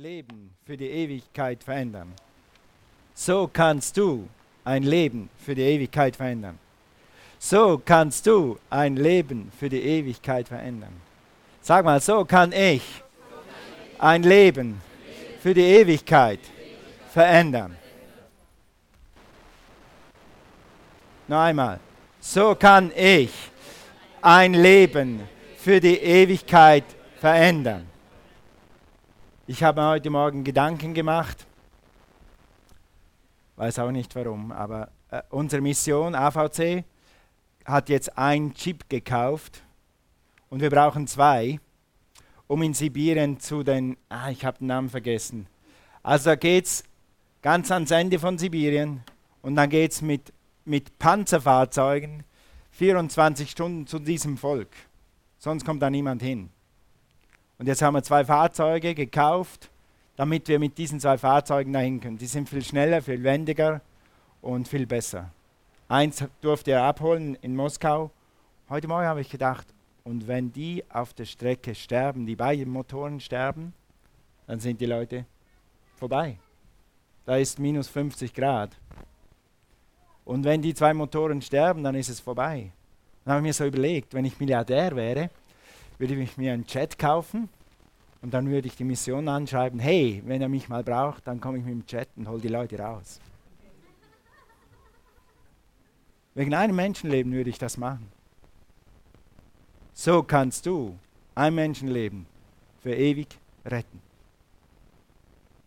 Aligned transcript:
Leben 0.00 0.50
für 0.64 0.78
die 0.78 0.88
Ewigkeit 0.88 1.62
verändern. 1.62 2.14
So 3.12 3.50
kannst 3.52 3.98
du 3.98 4.26
ein 4.64 4.82
Leben 4.82 5.28
für 5.44 5.54
die 5.54 5.60
Ewigkeit 5.60 6.16
verändern. 6.16 6.58
So 7.38 7.82
kannst 7.84 8.26
du 8.26 8.58
ein 8.70 8.96
Leben 8.96 9.52
für 9.58 9.68
die 9.68 9.82
Ewigkeit 9.82 10.48
verändern. 10.48 10.94
Sag 11.60 11.84
mal, 11.84 12.00
so 12.00 12.24
kann 12.24 12.50
ich 12.52 12.82
ein 13.98 14.22
Leben 14.22 14.80
für 15.42 15.52
die 15.52 15.66
Ewigkeit 15.66 16.40
verändern. 17.10 17.76
Noch 21.28 21.40
einmal. 21.40 21.78
So 22.20 22.54
kann 22.54 22.90
ich 22.96 23.32
ein 24.22 24.54
Leben 24.54 25.28
für 25.58 25.78
die 25.78 25.98
Ewigkeit 25.98 26.84
verändern. 27.20 27.89
Ich 29.50 29.64
habe 29.64 29.80
mir 29.80 29.88
heute 29.88 30.10
Morgen 30.10 30.44
Gedanken 30.44 30.94
gemacht, 30.94 31.44
weiß 33.56 33.80
auch 33.80 33.90
nicht 33.90 34.14
warum, 34.14 34.52
aber 34.52 34.92
äh, 35.10 35.22
unsere 35.30 35.60
Mission 35.60 36.14
AVC 36.14 36.84
hat 37.64 37.88
jetzt 37.88 38.16
einen 38.16 38.54
Chip 38.54 38.88
gekauft 38.88 39.64
und 40.50 40.60
wir 40.60 40.70
brauchen 40.70 41.08
zwei, 41.08 41.58
um 42.46 42.62
in 42.62 42.74
Sibirien 42.74 43.40
zu 43.40 43.64
den, 43.64 43.96
ah, 44.08 44.30
ich 44.30 44.44
habe 44.44 44.58
den 44.58 44.68
Namen 44.68 44.88
vergessen. 44.88 45.48
Also 46.04 46.30
da 46.30 46.36
geht 46.36 46.66
es 46.66 46.84
ganz 47.42 47.72
ans 47.72 47.90
Ende 47.90 48.20
von 48.20 48.38
Sibirien 48.38 49.02
und 49.42 49.56
dann 49.56 49.68
geht 49.68 49.90
es 49.90 50.00
mit, 50.00 50.32
mit 50.64 50.96
Panzerfahrzeugen 51.00 52.22
24 52.70 53.50
Stunden 53.50 53.88
zu 53.88 53.98
diesem 53.98 54.36
Volk. 54.36 54.70
Sonst 55.38 55.64
kommt 55.64 55.82
da 55.82 55.90
niemand 55.90 56.22
hin. 56.22 56.50
Und 57.60 57.66
jetzt 57.66 57.82
haben 57.82 57.92
wir 57.92 58.02
zwei 58.02 58.24
Fahrzeuge 58.24 58.94
gekauft, 58.94 59.70
damit 60.16 60.48
wir 60.48 60.58
mit 60.58 60.78
diesen 60.78 60.98
zwei 60.98 61.18
Fahrzeugen 61.18 61.74
dahin 61.74 62.00
können. 62.00 62.16
Die 62.16 62.24
sind 62.24 62.48
viel 62.48 62.64
schneller, 62.64 63.02
viel 63.02 63.22
wendiger 63.22 63.82
und 64.40 64.66
viel 64.66 64.86
besser. 64.86 65.30
Eins 65.86 66.24
durfte 66.40 66.70
er 66.70 66.84
abholen 66.84 67.34
in 67.42 67.54
Moskau. 67.54 68.12
Heute 68.70 68.88
Morgen 68.88 69.04
habe 69.04 69.20
ich 69.20 69.28
gedacht, 69.28 69.66
und 70.04 70.26
wenn 70.26 70.50
die 70.50 70.82
auf 70.88 71.12
der 71.12 71.26
Strecke 71.26 71.74
sterben, 71.74 72.24
die 72.24 72.34
beiden 72.34 72.72
Motoren 72.72 73.20
sterben, 73.20 73.74
dann 74.46 74.58
sind 74.58 74.80
die 74.80 74.86
Leute 74.86 75.26
vorbei. 75.96 76.38
Da 77.26 77.36
ist 77.36 77.58
minus 77.58 77.88
50 77.88 78.32
Grad. 78.32 78.70
Und 80.24 80.44
wenn 80.44 80.62
die 80.62 80.72
zwei 80.72 80.94
Motoren 80.94 81.42
sterben, 81.42 81.84
dann 81.84 81.94
ist 81.94 82.08
es 82.08 82.20
vorbei. 82.20 82.72
Dann 83.26 83.34
habe 83.34 83.40
ich 83.42 83.48
mir 83.50 83.52
so 83.52 83.66
überlegt, 83.66 84.14
wenn 84.14 84.24
ich 84.24 84.40
Milliardär 84.40 84.96
wäre, 84.96 85.28
würde 86.00 86.14
ich 86.14 86.36
mir 86.36 86.52
einen 86.52 86.66
Chat 86.66 86.98
kaufen 86.98 87.48
und 88.22 88.34
dann 88.34 88.48
würde 88.48 88.66
ich 88.66 88.74
die 88.74 88.84
Mission 88.84 89.28
anschreiben, 89.28 89.78
hey, 89.78 90.22
wenn 90.26 90.42
er 90.42 90.48
mich 90.48 90.68
mal 90.68 90.82
braucht, 90.82 91.26
dann 91.26 91.40
komme 91.40 91.58
ich 91.58 91.64
mit 91.64 91.74
dem 91.74 91.86
Chat 91.86 92.08
und 92.16 92.28
hole 92.28 92.40
die 92.40 92.48
Leute 92.48 92.78
raus. 92.78 93.20
Wegen 96.34 96.54
einem 96.54 96.74
Menschenleben 96.74 97.32
würde 97.32 97.50
ich 97.50 97.58
das 97.58 97.76
machen. 97.76 98.10
So 99.92 100.22
kannst 100.22 100.66
du 100.66 100.98
ein 101.34 101.54
Menschenleben 101.54 102.26
für 102.82 102.94
ewig 102.94 103.38
retten. 103.64 104.00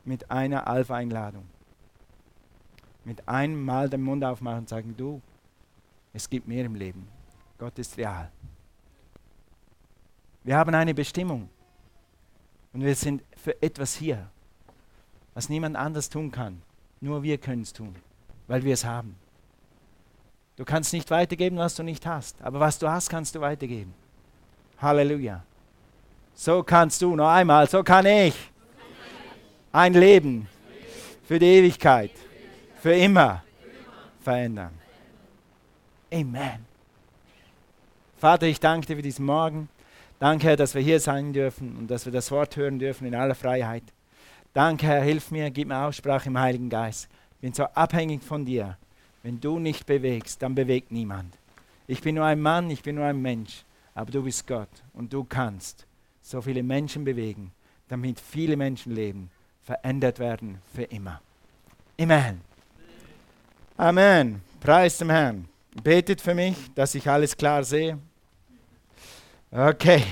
Mit 0.03 0.29
einer 0.29 0.67
Alpha-Einladung 0.67 1.45
mit 3.05 3.27
einem 3.27 3.63
Mal 3.63 3.89
den 3.89 4.01
Mund 4.01 4.23
aufmachen 4.23 4.59
und 4.59 4.69
sagen, 4.69 4.95
du, 4.97 5.21
es 6.13 6.29
gibt 6.29 6.47
mehr 6.47 6.65
im 6.65 6.75
Leben. 6.75 7.07
Gott 7.57 7.77
ist 7.79 7.97
real. 7.97 8.31
Wir 10.43 10.57
haben 10.57 10.73
eine 10.75 10.93
Bestimmung. 10.93 11.49
Und 12.73 12.81
wir 12.81 12.95
sind 12.95 13.21
für 13.37 13.61
etwas 13.61 13.95
hier, 13.95 14.29
was 15.33 15.49
niemand 15.49 15.75
anders 15.75 16.09
tun 16.09 16.31
kann. 16.31 16.61
Nur 17.01 17.23
wir 17.23 17.37
können 17.37 17.61
es 17.61 17.73
tun, 17.73 17.95
weil 18.47 18.63
wir 18.63 18.73
es 18.73 18.83
haben. 18.83 19.15
Du 20.55 20.65
kannst 20.65 20.93
nicht 20.93 21.09
weitergeben, 21.11 21.57
was 21.57 21.75
du 21.75 21.83
nicht 21.83 22.05
hast. 22.05 22.41
Aber 22.41 22.59
was 22.59 22.79
du 22.79 22.89
hast, 22.89 23.09
kannst 23.09 23.35
du 23.35 23.41
weitergeben. 23.41 23.93
Halleluja. 24.79 25.43
So 26.35 26.63
kannst 26.63 27.01
du, 27.01 27.15
noch 27.15 27.29
einmal, 27.29 27.69
so 27.69 27.83
kann 27.83 28.05
ich 28.05 28.35
ein 29.71 29.93
Leben 29.93 30.47
für 31.27 31.39
die 31.39 31.45
Ewigkeit 31.45 32.11
für 32.81 32.93
immer 32.93 33.43
verändern. 34.21 34.71
Amen. 36.11 36.65
Vater, 38.17 38.45
ich 38.47 38.59
danke 38.59 38.87
dir 38.87 38.95
für 38.95 39.01
diesen 39.01 39.25
Morgen. 39.25 39.69
Danke, 40.23 40.47
Herr, 40.47 40.55
dass 40.55 40.73
wir 40.73 40.81
hier 40.81 41.01
sein 41.01 41.33
dürfen 41.33 41.75
und 41.75 41.91
dass 41.91 42.05
wir 42.05 42.13
das 42.13 42.31
Wort 42.31 42.55
hören 42.55 42.79
dürfen 42.79 43.05
in 43.05 43.13
aller 43.13 43.35
Freiheit. 43.35 43.83
Danke, 44.53 44.85
Herr, 44.85 45.03
hilf 45.03 45.31
mir, 45.31 45.51
gib 45.51 45.67
mir 45.67 45.85
Aussprache 45.85 46.29
im 46.29 46.39
Heiligen 46.39 46.69
Geist. 46.69 47.09
Ich 47.33 47.41
bin 47.41 47.51
so 47.51 47.65
abhängig 47.65 48.23
von 48.23 48.45
dir. 48.45 48.77
Wenn 49.21 49.41
du 49.41 49.59
nicht 49.59 49.85
bewegst, 49.85 50.41
dann 50.41 50.55
bewegt 50.55 50.93
niemand. 50.93 51.37
Ich 51.87 51.99
bin 51.99 52.15
nur 52.15 52.23
ein 52.23 52.39
Mann, 52.39 52.69
ich 52.69 52.81
bin 52.81 52.95
nur 52.95 53.03
ein 53.03 53.21
Mensch, 53.21 53.65
aber 53.95 54.11
du 54.11 54.23
bist 54.23 54.47
Gott 54.47 54.69
und 54.93 55.11
du 55.11 55.25
kannst 55.25 55.85
so 56.21 56.41
viele 56.41 56.63
Menschen 56.63 57.03
bewegen, 57.03 57.51
damit 57.89 58.17
viele 58.17 58.55
Menschenleben 58.55 59.29
verändert 59.61 60.19
werden 60.19 60.59
für 60.73 60.83
immer. 60.83 61.19
Amen. 61.99 62.39
Amen. 63.75 64.41
Preis 64.61 64.99
dem 64.99 65.09
Herrn. 65.09 65.49
Betet 65.83 66.21
für 66.21 66.33
mich, 66.33 66.55
dass 66.75 66.95
ich 66.95 67.09
alles 67.09 67.35
klar 67.35 67.65
sehe. 67.65 67.99
Okay. 69.55 70.03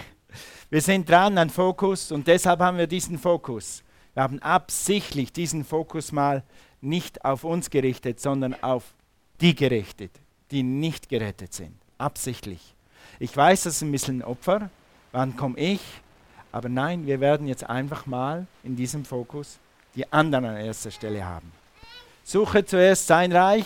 Wir 0.69 0.81
sind 0.81 1.09
dran 1.09 1.35
an 1.39 1.49
Fokus 1.49 2.11
und 2.11 2.27
deshalb 2.27 2.59
haben 2.59 2.77
wir 2.77 2.85
diesen 2.85 3.17
Fokus. 3.17 3.81
Wir 4.13 4.21
haben 4.21 4.37
absichtlich 4.37 5.33
diesen 5.33 5.65
Fokus 5.65 6.11
mal 6.11 6.43
nicht 6.79 7.25
auf 7.25 7.43
uns 7.43 7.71
gerichtet, 7.71 8.19
sondern 8.19 8.55
auf 8.61 8.93
die 9.41 9.55
gerichtet, 9.55 10.11
die 10.51 10.61
nicht 10.61 11.09
gerettet 11.09 11.55
sind. 11.55 11.73
Absichtlich. 11.97 12.75
Ich 13.17 13.35
weiß, 13.35 13.63
das 13.63 13.77
ist 13.77 13.81
ein 13.81 13.91
bisschen 13.91 14.19
ein 14.19 14.23
Opfer. 14.23 14.69
Wann 15.11 15.35
komme 15.35 15.57
ich? 15.57 15.81
Aber 16.51 16.69
nein, 16.69 17.07
wir 17.07 17.19
werden 17.19 17.47
jetzt 17.47 17.67
einfach 17.67 18.05
mal 18.05 18.45
in 18.63 18.75
diesem 18.75 19.05
Fokus 19.05 19.57
die 19.95 20.11
anderen 20.13 20.45
an 20.45 20.57
erster 20.57 20.91
Stelle 20.91 21.25
haben. 21.25 21.51
Suche 22.23 22.63
zuerst 22.63 23.07
sein 23.07 23.31
Reich 23.31 23.65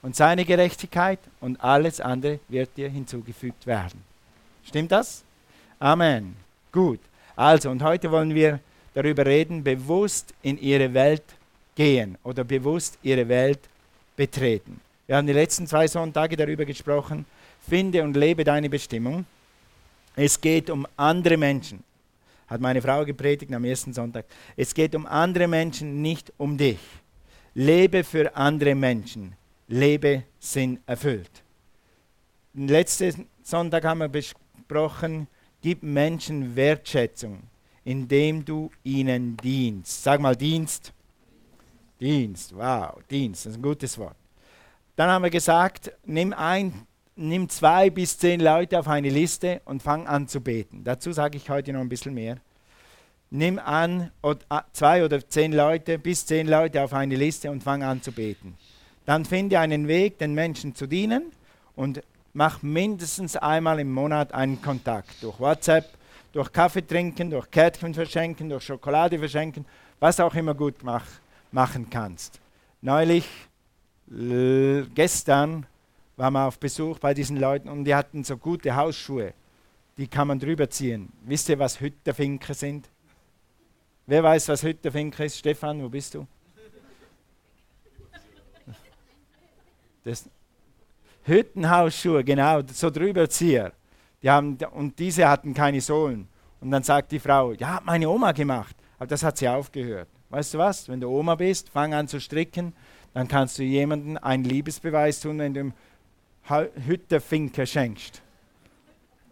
und 0.00 0.16
seine 0.16 0.46
Gerechtigkeit 0.46 1.18
und 1.42 1.62
alles 1.62 2.00
andere 2.00 2.40
wird 2.48 2.78
dir 2.78 2.88
hinzugefügt 2.88 3.66
werden. 3.66 4.11
Stimmt 4.64 4.92
das? 4.92 5.24
Amen. 5.78 6.36
Gut. 6.70 7.00
Also, 7.34 7.70
und 7.70 7.82
heute 7.82 8.10
wollen 8.10 8.34
wir 8.34 8.60
darüber 8.94 9.24
reden, 9.26 9.64
bewusst 9.64 10.34
in 10.42 10.58
ihre 10.58 10.92
Welt 10.92 11.24
gehen 11.74 12.18
oder 12.22 12.44
bewusst 12.44 12.98
ihre 13.02 13.28
Welt 13.28 13.60
betreten. 14.16 14.80
Wir 15.06 15.16
haben 15.16 15.26
die 15.26 15.32
letzten 15.32 15.66
zwei 15.66 15.88
Sonntage 15.88 16.36
darüber 16.36 16.64
gesprochen, 16.64 17.26
finde 17.68 18.02
und 18.02 18.16
lebe 18.16 18.44
deine 18.44 18.68
Bestimmung. 18.68 19.24
Es 20.14 20.40
geht 20.40 20.70
um 20.70 20.86
andere 20.96 21.36
Menschen. 21.36 21.82
Hat 22.48 22.60
meine 22.60 22.82
Frau 22.82 23.04
gepredigt 23.04 23.52
am 23.52 23.64
ersten 23.64 23.92
Sonntag. 23.94 24.26
Es 24.56 24.74
geht 24.74 24.94
um 24.94 25.06
andere 25.06 25.48
Menschen, 25.48 26.02
nicht 26.02 26.32
um 26.36 26.56
dich. 26.56 26.78
Lebe 27.54 28.04
für 28.04 28.34
andere 28.36 28.74
Menschen. 28.74 29.34
Lebe 29.68 30.24
Sinn 30.38 30.78
erfüllt. 30.86 31.30
Letzten 32.54 33.26
Sonntag 33.42 33.84
haben 33.84 34.00
wir 34.00 34.08
besprochen, 34.66 35.28
gib 35.60 35.82
Menschen 35.82 36.56
Wertschätzung, 36.56 37.42
indem 37.84 38.44
du 38.44 38.70
ihnen 38.84 39.36
dienst. 39.36 40.02
Sag 40.02 40.20
mal 40.20 40.36
Dienst. 40.36 40.92
Dienst, 42.00 42.54
wow, 42.56 42.98
Dienst, 43.10 43.46
das 43.46 43.52
ist 43.52 43.58
ein 43.58 43.62
gutes 43.62 43.96
Wort. 43.98 44.16
Dann 44.96 45.08
haben 45.08 45.22
wir 45.22 45.30
gesagt, 45.30 45.92
nimm 46.04 46.32
ein, 46.32 46.86
nimm 47.14 47.48
zwei 47.48 47.90
bis 47.90 48.18
zehn 48.18 48.40
Leute 48.40 48.78
auf 48.78 48.88
eine 48.88 49.08
Liste 49.08 49.62
und 49.64 49.82
fang 49.82 50.06
an 50.06 50.26
zu 50.26 50.40
beten. 50.40 50.82
Dazu 50.84 51.12
sage 51.12 51.36
ich 51.36 51.48
heute 51.48 51.72
noch 51.72 51.80
ein 51.80 51.88
bisschen 51.88 52.14
mehr 52.14 52.38
nimm 53.32 53.58
an 53.58 54.10
zwei 54.72 55.04
oder 55.04 55.26
zehn 55.26 55.52
Leute, 55.52 55.98
bis 55.98 56.26
zehn 56.26 56.46
Leute 56.46 56.82
auf 56.82 56.92
eine 56.92 57.16
Liste 57.16 57.50
und 57.50 57.62
fang 57.62 57.82
an 57.82 58.02
zu 58.02 58.12
beten. 58.12 58.56
Dann 59.06 59.24
finde 59.24 59.58
einen 59.58 59.88
Weg, 59.88 60.18
den 60.18 60.34
Menschen 60.34 60.74
zu 60.74 60.86
dienen 60.86 61.32
und 61.74 62.02
mach 62.32 62.62
mindestens 62.62 63.36
einmal 63.36 63.80
im 63.80 63.92
Monat 63.92 64.32
einen 64.32 64.60
Kontakt. 64.60 65.22
Durch 65.22 65.38
WhatsApp, 65.38 65.90
durch 66.32 66.52
Kaffee 66.52 66.86
trinken, 66.86 67.30
durch 67.30 67.50
Kärtchen 67.50 67.94
verschenken, 67.94 68.48
durch 68.48 68.64
Schokolade 68.64 69.18
verschenken, 69.18 69.66
was 70.00 70.18
auch 70.20 70.34
immer 70.34 70.54
gut 70.54 70.82
mach, 70.82 71.04
machen 71.50 71.88
kannst. 71.90 72.40
Neulich, 72.80 73.26
gestern, 74.94 75.66
waren 76.16 76.32
wir 76.34 76.46
auf 76.46 76.58
Besuch 76.58 76.98
bei 76.98 77.14
diesen 77.14 77.38
Leuten 77.38 77.68
und 77.68 77.84
die 77.84 77.94
hatten 77.94 78.24
so 78.24 78.36
gute 78.36 78.74
Hausschuhe. 78.74 79.32
Die 79.96 80.06
kann 80.06 80.28
man 80.28 80.38
drüber 80.38 80.68
ziehen. 80.68 81.12
Wisst 81.24 81.48
ihr, 81.48 81.58
was 81.58 81.80
Hütterfinken 81.80 82.54
sind? 82.54 82.88
Wer 84.06 84.22
weiß, 84.22 84.48
was 84.48 84.60
Fink 84.60 85.20
ist? 85.20 85.38
Stefan, 85.38 85.82
wo 85.82 85.88
bist 85.88 86.14
du? 86.14 86.26
Das 90.04 90.28
Hüttenhausschuhe, 91.24 92.24
genau, 92.24 92.60
so 92.72 92.90
drüberzieher. 92.90 93.72
Die 94.22 94.30
haben, 94.30 94.58
und 94.72 94.98
diese 94.98 95.28
hatten 95.28 95.54
keine 95.54 95.80
Sohlen. 95.80 96.28
Und 96.60 96.70
dann 96.70 96.82
sagt 96.82 97.12
die 97.12 97.18
Frau, 97.18 97.52
ja, 97.52 97.74
hat 97.74 97.84
meine 97.84 98.08
Oma 98.08 98.32
gemacht. 98.32 98.76
Aber 98.98 99.08
das 99.08 99.22
hat 99.22 99.36
sie 99.36 99.48
aufgehört. 99.48 100.08
Weißt 100.30 100.54
du 100.54 100.58
was? 100.58 100.88
Wenn 100.88 101.00
du 101.00 101.08
Oma 101.08 101.34
bist, 101.34 101.68
fang 101.68 101.92
an 101.92 102.06
zu 102.08 102.20
stricken, 102.20 102.72
dann 103.14 103.28
kannst 103.28 103.58
du 103.58 103.62
jemandem 103.62 104.16
einen 104.18 104.44
Liebesbeweis 104.44 105.20
tun, 105.20 105.38
wenn 105.38 105.54
du 105.54 105.60
ihm 105.60 105.72
Hüttefinker 106.86 107.66
schenkst. 107.66 108.22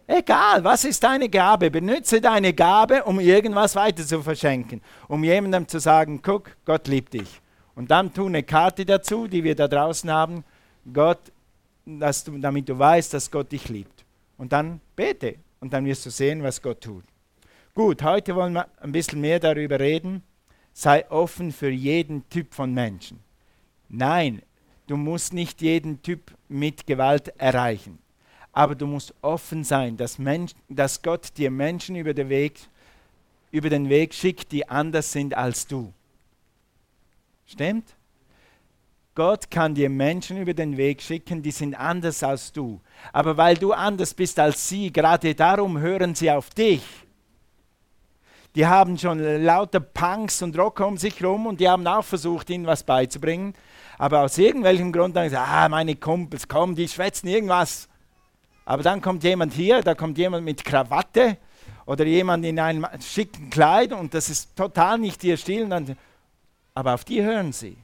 Egal, 0.07 0.63
was 0.63 0.83
ist 0.83 1.01
deine 1.03 1.29
Gabe? 1.29 1.71
Benütze 1.71 2.19
deine 2.19 2.53
Gabe, 2.53 3.03
um 3.05 3.19
irgendwas 3.19 3.75
weiter 3.75 4.05
zu 4.05 4.21
verschenken. 4.21 4.81
Um 5.07 5.23
jemandem 5.23 5.67
zu 5.67 5.79
sagen, 5.79 6.21
guck, 6.21 6.51
Gott 6.65 6.87
liebt 6.87 7.13
dich. 7.13 7.41
Und 7.75 7.91
dann 7.91 8.13
tu 8.13 8.25
eine 8.25 8.43
Karte 8.43 8.85
dazu, 8.85 9.27
die 9.27 9.43
wir 9.43 9.55
da 9.55 9.69
draußen 9.69 10.11
haben. 10.11 10.43
Gott, 10.91 11.31
dass 11.85 12.23
du, 12.23 12.37
damit 12.37 12.69
du 12.69 12.77
weißt, 12.77 13.13
dass 13.13 13.29
Gott 13.31 13.51
dich 13.51 13.69
liebt. 13.69 14.05
Und 14.37 14.53
dann 14.53 14.81
bete. 14.95 15.35
Und 15.59 15.73
dann 15.73 15.85
wirst 15.85 16.05
du 16.05 16.09
sehen, 16.09 16.41
was 16.41 16.61
Gott 16.61 16.81
tut. 16.81 17.03
Gut, 17.73 18.01
heute 18.03 18.35
wollen 18.35 18.53
wir 18.53 18.67
ein 18.81 18.91
bisschen 18.91 19.21
mehr 19.21 19.39
darüber 19.39 19.79
reden. 19.79 20.23
Sei 20.73 21.09
offen 21.09 21.51
für 21.51 21.69
jeden 21.69 22.27
Typ 22.29 22.53
von 22.53 22.73
Menschen. 22.73 23.19
Nein, 23.87 24.41
du 24.87 24.97
musst 24.97 25.33
nicht 25.33 25.61
jeden 25.61 26.01
Typ 26.01 26.31
mit 26.49 26.87
Gewalt 26.87 27.27
erreichen. 27.37 27.99
Aber 28.51 28.75
du 28.75 28.87
musst 28.87 29.13
offen 29.21 29.63
sein, 29.63 29.95
dass, 29.95 30.17
Mensch, 30.17 30.53
dass 30.67 31.01
Gott 31.01 31.37
dir 31.37 31.51
Menschen 31.51 31.95
über 31.95 32.13
den, 32.13 32.29
Weg, 32.29 32.59
über 33.51 33.69
den 33.69 33.87
Weg 33.87 34.13
schickt, 34.13 34.51
die 34.51 34.67
anders 34.67 35.11
sind 35.11 35.35
als 35.35 35.67
du. 35.67 35.93
Stimmt? 37.45 37.95
Gott 39.13 39.51
kann 39.51 39.75
dir 39.75 39.89
Menschen 39.89 40.37
über 40.37 40.53
den 40.53 40.77
Weg 40.77 41.01
schicken, 41.01 41.43
die 41.43 41.51
sind 41.51 41.75
anders 41.75 42.23
als 42.23 42.53
du. 42.53 42.79
Aber 43.11 43.35
weil 43.35 43.57
du 43.57 43.73
anders 43.73 44.13
bist 44.13 44.39
als 44.39 44.69
sie, 44.69 44.91
gerade 44.91 45.35
darum 45.35 45.79
hören 45.79 46.15
sie 46.15 46.31
auf 46.31 46.49
dich. 46.51 46.81
Die 48.55 48.65
haben 48.65 48.97
schon 48.97 49.19
lauter 49.43 49.81
Punks 49.81 50.41
und 50.41 50.57
Rocker 50.57 50.87
um 50.87 50.97
sich 50.97 51.19
herum 51.19 51.45
und 51.47 51.59
die 51.59 51.67
haben 51.67 51.85
auch 51.87 52.03
versucht, 52.03 52.49
ihnen 52.49 52.65
was 52.65 52.83
beizubringen. 52.83 53.53
Aber 53.97 54.21
aus 54.21 54.37
irgendwelchem 54.37 54.93
Grund 54.93 55.15
haben 55.17 55.25
sie 55.25 55.31
gesagt, 55.31 55.49
ah, 55.49 55.69
meine 55.69 55.95
Kumpels, 55.95 56.47
komm, 56.47 56.75
die 56.75 56.87
schwätzen 56.87 57.27
irgendwas. 57.27 57.89
Aber 58.63 58.83
dann 58.83 59.01
kommt 59.01 59.23
jemand 59.23 59.53
hier, 59.53 59.81
da 59.81 59.93
kommt 59.93 60.17
jemand 60.17 60.45
mit 60.45 60.63
Krawatte 60.63 61.37
oder 61.85 62.05
jemand 62.05 62.45
in 62.45 62.59
einem 62.59 62.87
schicken 63.01 63.49
Kleid 63.49 63.91
und 63.91 64.13
das 64.13 64.29
ist 64.29 64.55
total 64.55 64.99
nicht 64.99 65.21
ihr 65.23 65.35
Stil. 65.35 65.67
Aber 66.73 66.93
auf 66.93 67.03
die 67.03 67.21
hören 67.21 67.51
sie. 67.51 67.77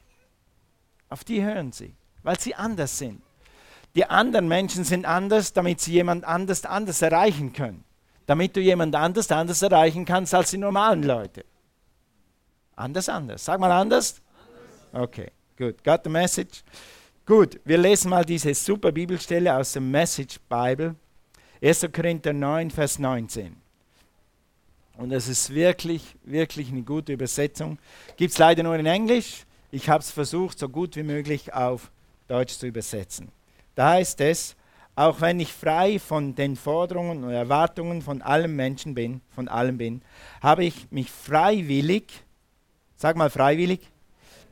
Auf 1.08 1.24
die 1.24 1.42
hören 1.42 1.72
sie, 1.72 1.94
weil 2.22 2.38
sie 2.38 2.54
anders 2.54 2.98
sind. 2.98 3.22
Die 3.94 4.04
anderen 4.04 4.48
Menschen 4.48 4.84
sind 4.84 5.06
anders, 5.06 5.52
damit 5.52 5.80
sie 5.80 5.92
jemand 5.92 6.24
anders 6.24 6.64
anders 6.64 7.02
erreichen 7.02 7.52
können 7.52 7.84
damit 8.28 8.54
du 8.54 8.60
jemand 8.60 8.94
anders 8.94 9.32
anders 9.32 9.62
erreichen 9.62 10.04
kannst 10.04 10.34
als 10.34 10.50
die 10.50 10.58
normalen 10.58 11.02
Leute. 11.02 11.46
Anders, 12.76 13.08
anders. 13.08 13.42
Sag 13.42 13.58
mal 13.58 13.72
anders. 13.72 14.20
Okay, 14.92 15.30
gut. 15.56 15.82
Got 15.82 16.02
the 16.04 16.10
message? 16.10 16.62
Gut, 17.24 17.58
wir 17.64 17.78
lesen 17.78 18.10
mal 18.10 18.26
diese 18.26 18.54
super 18.54 18.92
Bibelstelle 18.92 19.56
aus 19.56 19.72
der 19.72 19.80
Message 19.80 20.38
Bible. 20.46 20.94
1. 21.62 21.88
Korinther 21.90 22.34
9, 22.34 22.70
Vers 22.70 22.98
19. 22.98 23.56
Und 24.98 25.12
es 25.12 25.26
ist 25.26 25.48
wirklich, 25.54 26.14
wirklich 26.22 26.68
eine 26.68 26.82
gute 26.82 27.14
Übersetzung. 27.14 27.78
Gibt 28.18 28.32
es 28.32 28.38
leider 28.38 28.62
nur 28.62 28.76
in 28.76 28.86
Englisch. 28.86 29.46
Ich 29.70 29.88
habe 29.88 30.02
es 30.02 30.10
versucht, 30.10 30.58
so 30.58 30.68
gut 30.68 30.96
wie 30.96 31.02
möglich 31.02 31.52
auf 31.52 31.90
Deutsch 32.26 32.54
zu 32.54 32.66
übersetzen. 32.66 33.28
Da 33.74 33.90
heißt 33.90 34.20
es, 34.22 34.56
auch 34.94 35.20
wenn 35.20 35.38
ich 35.38 35.52
frei 35.52 35.98
von 35.98 36.34
den 36.34 36.56
Forderungen 36.56 37.22
und 37.22 37.30
Erwartungen 37.30 38.02
von 38.02 38.22
allen 38.22 38.56
Menschen 38.56 38.94
bin, 38.94 39.20
von 39.34 39.46
allem 39.46 39.78
bin, 39.78 40.02
habe 40.42 40.64
ich 40.64 40.90
mich 40.90 41.10
freiwillig, 41.10 42.04
sag 42.96 43.16
mal 43.16 43.30
freiwillig, 43.30 43.80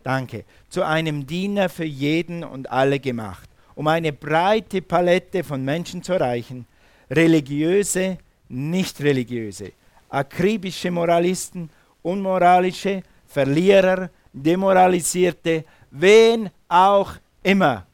danke, 0.04 0.44
zu 0.68 0.84
einem 0.84 1.26
Diener 1.26 1.68
für 1.68 1.84
jeden 1.84 2.44
und 2.44 2.70
alle 2.70 3.00
gemacht, 3.00 3.48
um 3.74 3.88
eine 3.88 4.12
breite 4.12 4.82
Palette 4.82 5.42
von 5.42 5.64
Menschen 5.64 6.02
zu 6.02 6.12
erreichen, 6.12 6.66
religiöse, 7.10 8.18
nicht 8.48 9.00
religiöse, 9.00 9.72
akribische 10.10 10.90
Moralisten, 10.90 11.70
unmoralische, 12.02 13.02
Verlierer, 13.26 14.10
demoralisierte, 14.36 15.64
wen 15.90 16.50
auch 16.68 17.14
immer. 17.42 17.86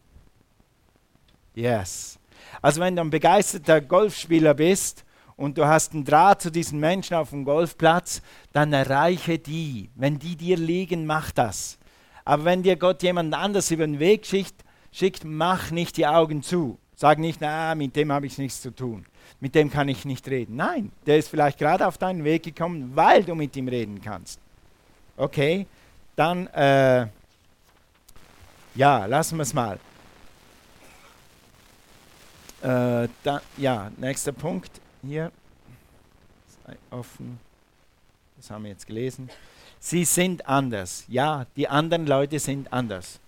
Yes. 1.55 2.19
Also 2.61 2.81
wenn 2.81 2.97
du 2.97 3.03
ein 3.03 3.11
begeisterter 3.11 3.81
Golfspieler 3.81 4.55
bist 4.55 5.05
und 5.37 5.59
du 5.59 5.67
hast 5.67 5.93
einen 5.93 6.05
Draht 6.05 6.43
zu 6.43 6.51
diesen 6.51 6.81
Menschen 6.81 7.15
auf 7.15 7.31
dem 7.31 7.45
Golfplatz, 7.45 8.23
dann 8.53 8.73
erreiche 8.73 9.39
die. 9.39 9.91
Wenn 9.95 10.19
die 10.19 10.37
dir 10.37 10.57
liegen, 10.57 11.07
mach 11.07 11.31
das. 11.31 11.79
Aber 12.25 12.45
wenn 12.45 12.63
dir 12.63 12.77
Gott 12.77 13.03
jemand 13.03 13.35
anders 13.35 13.71
über 13.71 13.87
den 13.87 13.99
Weg 13.99 14.27
schickt, 14.27 14.65
schickt, 14.93 15.25
mach 15.25 15.71
nicht 15.71 15.97
die 15.97 16.07
Augen 16.07 16.43
zu. 16.43 16.79
Sag 16.95 17.19
nicht, 17.19 17.41
na, 17.41 17.75
mit 17.75 17.97
dem 17.97 18.13
habe 18.13 18.27
ich 18.27 18.39
nichts 18.39 18.63
zu 18.63 18.71
tun. 18.71 19.07
Mit 19.41 19.55
dem 19.55 19.71
kann 19.71 19.89
ich 19.89 20.05
nicht 20.05 20.29
reden. 20.29 20.57
Nein, 20.57 20.93
der 21.07 21.19
ist 21.19 21.29
vielleicht 21.29 21.59
gerade 21.59 21.87
auf 21.87 21.99
deinen 21.99 22.23
Weg 22.23 22.45
gekommen, 22.45 22.93
weil 22.95 23.25
du 23.25 23.35
mit 23.35 23.57
ihm 23.57 23.67
reden 23.67 24.01
kannst. 24.01 24.39
Okay, 25.17 25.67
dann, 26.23 26.47
äh, 26.49 27.09
ja, 28.77 29.07
lassen 29.07 29.39
wir 29.39 29.43
es 29.43 29.53
mal. 29.53 29.81
Äh, 32.63 33.09
da, 33.25 33.43
ja, 33.57 33.91
nächster 33.97 34.31
Punkt 34.31 34.71
hier. 35.03 35.33
Offen. 36.91 37.41
Das 38.37 38.51
haben 38.51 38.65
wir 38.65 38.71
jetzt 38.71 38.87
gelesen. 38.87 39.29
Sie 39.81 40.05
sind 40.05 40.47
anders. 40.47 41.05
Ja, 41.09 41.47
die 41.57 41.69
anderen 41.69 42.07
Leute 42.07 42.39
sind 42.39 42.73
anders. 42.73 43.19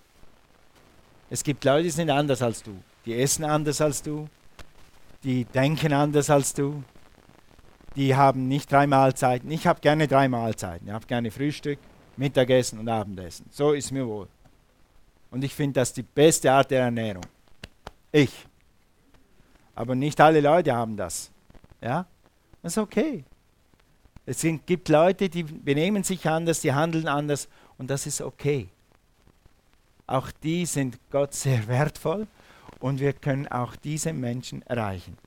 Es 1.31 1.43
gibt 1.43 1.65
Leute, 1.65 1.85
die 1.85 1.91
sind 1.91 2.11
anders 2.11 2.43
als 2.43 2.63
du. 2.63 2.81
Die 3.07 3.21
essen 3.21 3.45
anders 3.45 3.81
als 3.81 4.03
du. 4.03 4.29
Die 5.25 5.47
denken 5.47 5.93
anders 5.93 6.31
als 6.31 6.55
du. 6.55 6.85
Die 7.97 8.15
haben 8.15 8.47
nicht 8.47 8.71
drei 8.71 8.87
Mahlzeiten. 8.87 9.51
Ich 9.51 9.67
habe 9.67 9.81
gerne 9.81 10.07
drei 10.07 10.29
Mahlzeiten. 10.29 10.87
Ich 10.87 10.93
habe 10.93 11.07
gerne 11.07 11.33
Frühstück, 11.33 11.79
Mittagessen 12.17 12.79
und 12.79 12.89
Abendessen. 12.89 13.47
So 13.51 13.73
ist 13.73 13.91
mir 13.93 14.07
wohl. 14.07 14.29
Und 15.31 15.43
ich 15.43 15.55
finde 15.55 15.81
das 15.81 15.93
die 15.93 16.03
beste 16.03 16.51
Art 16.53 16.71
der 16.71 16.83
Ernährung. 16.83 17.27
Ich. 18.13 18.47
Aber 19.75 19.95
nicht 19.95 20.21
alle 20.21 20.41
Leute 20.41 20.75
haben 20.75 20.97
das. 20.97 21.31
Ja? 21.81 22.07
Das 22.63 22.73
ist 22.73 22.79
okay. 22.79 23.25
Es 24.27 24.47
gibt 24.65 24.89
Leute, 24.89 25.29
die 25.29 25.43
benehmen 25.43 26.03
sich 26.03 26.27
anders, 26.27 26.61
die 26.61 26.73
handeln 26.73 27.09
anders 27.09 27.49
und 27.77 27.91
das 27.91 28.07
ist 28.07 28.21
okay. 28.21 28.69
Auch 30.07 30.31
die 30.43 30.65
sind 30.67 30.99
Gott 31.11 31.35
sehr 31.35 31.67
wertvoll 31.67 32.27
und 32.81 33.01
wir 33.01 33.13
können 33.13 33.49
auch 33.49 33.77
diese 33.77 34.13
Menschen 34.13 34.63
erreichen. 34.63 35.19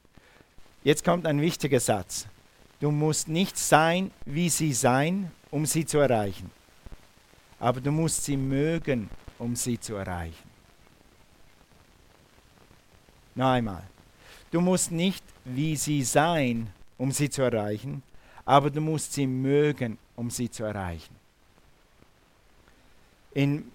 Jetzt 0.84 1.04
kommt 1.04 1.28
ein 1.28 1.42
wichtiger 1.42 1.80
Satz. 1.80 2.28
Du 2.80 2.92
musst 2.92 3.28
nicht 3.28 3.58
sein, 3.58 4.12
wie 4.26 4.50
sie 4.50 4.74
sein, 4.74 5.32
um 5.52 5.66
sie 5.66 5.86
zu 5.86 5.98
erreichen. 5.98 6.50
Aber 7.60 7.82
du 7.82 7.92
musst 7.92 8.24
sie 8.24 8.38
mögen, 8.38 9.10
um 9.40 9.56
sie 9.56 9.80
zu 9.80 9.96
erreichen. 9.96 10.50
Noch 13.36 13.52
einmal. 13.52 13.84
Du 14.52 14.62
musst 14.62 14.92
nicht 14.92 15.24
wie 15.46 15.76
sie 15.76 16.04
sein, 16.04 16.70
um 16.98 17.12
sie 17.12 17.30
zu 17.30 17.42
erreichen, 17.42 18.02
aber 18.46 18.70
du 18.70 18.82
musst 18.82 19.14
sie 19.14 19.28
mögen, 19.28 19.98
um 20.16 20.30
sie 20.30 20.50
zu 20.50 20.64
erreichen. 20.64 21.16
In 23.34 23.72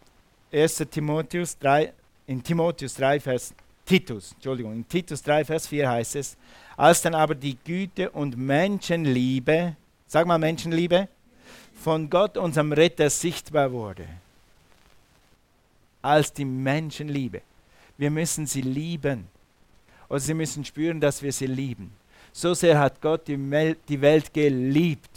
1. 0.53 0.77
Timotheus 0.91 1.59
3, 1.59 1.93
in 2.27 2.43
Timotheus 2.43 2.95
3, 2.95 3.21
Vers 3.21 3.55
Titus, 3.85 4.33
Entschuldigung, 4.33 4.73
in 4.73 4.89
Titus 4.89 5.23
3, 5.23 5.45
Vers 5.45 5.67
4 5.67 5.91
heißt 5.91 6.17
es, 6.17 6.37
als 6.77 7.03
dann 7.03 7.15
aber 7.15 7.35
die 7.35 7.57
Güte 7.57 8.11
und 8.11 8.37
Menschenliebe, 8.37 9.77
sag 10.07 10.27
mal 10.27 10.39
Menschenliebe, 10.39 11.09
von 11.75 12.09
Gott, 12.11 12.37
unserem 12.37 12.73
Retter, 12.73 13.11
sichtbar 13.11 13.73
wurde. 13.73 14.07
Als 16.01 16.33
die 16.33 16.45
Menschenliebe. 16.45 17.43
Wir 17.99 18.11
müssen 18.11 18.47
sie 18.47 18.63
lieben 18.63 19.29
oder 20.09 20.21
sie 20.21 20.35
müssen 20.35 20.65
spüren, 20.65 21.01
dass 21.01 21.23
wir 21.23 21.33
sie 21.33 21.47
lieben. 21.47 21.93
So 22.33 22.55
sehr 22.55 22.79
hat 22.79 23.01
Gott 23.01 23.29
die, 23.29 23.39
Welt 24.01 24.33
geliebt. 24.33 25.11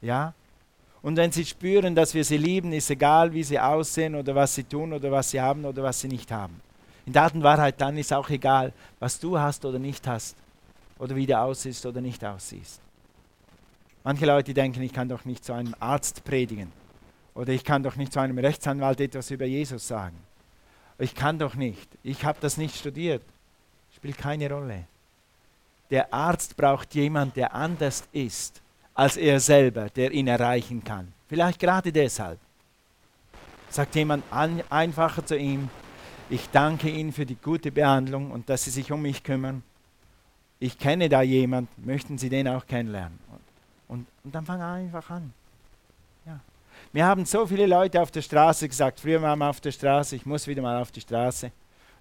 Ja? 0.00 0.34
Und 1.02 1.16
wenn 1.16 1.32
sie 1.32 1.44
spüren, 1.44 1.94
dass 1.94 2.14
wir 2.14 2.24
sie 2.24 2.36
lieben, 2.36 2.72
ist 2.72 2.90
egal, 2.90 3.32
wie 3.32 3.42
sie 3.42 3.58
aussehen 3.58 4.14
oder 4.14 4.34
was 4.34 4.54
sie 4.54 4.64
tun 4.64 4.92
oder 4.92 5.10
was 5.10 5.30
sie 5.30 5.40
haben 5.40 5.64
oder 5.64 5.82
was 5.82 6.00
sie 6.00 6.08
nicht 6.08 6.30
haben. 6.30 6.60
In 7.06 7.12
der 7.12 7.32
und 7.34 7.42
Wahrheit 7.42 7.80
dann 7.80 7.96
ist 7.96 8.12
auch 8.12 8.28
egal, 8.28 8.72
was 8.98 9.18
du 9.18 9.38
hast 9.38 9.64
oder 9.64 9.78
nicht 9.78 10.06
hast 10.06 10.36
oder 10.98 11.16
wie 11.16 11.26
du 11.26 11.38
aussiehst 11.38 11.86
oder 11.86 12.00
nicht 12.00 12.24
aussiehst. 12.24 12.80
Manche 14.04 14.26
Leute 14.26 14.54
denken, 14.54 14.82
ich 14.82 14.92
kann 14.92 15.08
doch 15.08 15.24
nicht 15.24 15.44
zu 15.44 15.52
einem 15.52 15.74
Arzt 15.80 16.24
predigen 16.24 16.72
oder 17.34 17.52
ich 17.52 17.64
kann 17.64 17.82
doch 17.82 17.96
nicht 17.96 18.12
zu 18.12 18.20
einem 18.20 18.38
Rechtsanwalt 18.38 19.00
etwas 19.00 19.30
über 19.30 19.44
Jesus 19.44 19.86
sagen. 19.86 20.16
Ich 20.98 21.14
kann 21.14 21.38
doch 21.38 21.54
nicht. 21.54 21.88
Ich 22.02 22.24
habe 22.24 22.38
das 22.40 22.56
nicht 22.56 22.76
studiert. 22.76 23.22
Spielt 23.94 24.18
keine 24.18 24.50
Rolle. 24.50 24.84
Der 25.90 26.12
Arzt 26.12 26.56
braucht 26.56 26.94
jemanden, 26.94 27.34
der 27.34 27.54
anders 27.54 28.04
ist 28.12 28.60
als 28.98 29.16
er 29.16 29.38
selber, 29.38 29.88
der 29.90 30.10
ihn 30.10 30.26
erreichen 30.26 30.82
kann. 30.82 31.12
Vielleicht 31.28 31.60
gerade 31.60 31.92
deshalb. 31.92 32.40
Sagt 33.70 33.94
jemand 33.94 34.24
an, 34.28 34.60
einfacher 34.70 35.24
zu 35.24 35.38
ihm, 35.38 35.68
ich 36.28 36.50
danke 36.50 36.90
Ihnen 36.90 37.12
für 37.12 37.24
die 37.24 37.36
gute 37.36 37.70
Behandlung 37.70 38.32
und 38.32 38.48
dass 38.48 38.64
Sie 38.64 38.70
sich 38.70 38.90
um 38.90 39.00
mich 39.00 39.22
kümmern. 39.22 39.62
Ich 40.58 40.78
kenne 40.78 41.08
da 41.08 41.22
jemand, 41.22 41.68
möchten 41.86 42.18
Sie 42.18 42.28
den 42.28 42.48
auch 42.48 42.66
kennenlernen? 42.66 43.20
Und, 43.88 44.06
und 44.22 44.34
dann 44.34 44.46
wir 44.46 44.66
einfach 44.66 45.10
an. 45.10 45.32
Ja. 46.26 46.38
Mir 46.92 47.06
haben 47.06 47.24
so 47.24 47.46
viele 47.46 47.66
Leute 47.66 48.00
auf 48.00 48.10
der 48.10 48.22
Straße 48.22 48.68
gesagt, 48.68 49.00
früher 49.00 49.20
waren 49.20 49.38
wir 49.38 49.48
auf 49.48 49.60
der 49.60 49.72
Straße, 49.72 50.16
ich 50.16 50.26
muss 50.26 50.46
wieder 50.46 50.62
mal 50.62 50.80
auf 50.80 50.92
die 50.92 51.00
Straße, 51.00 51.50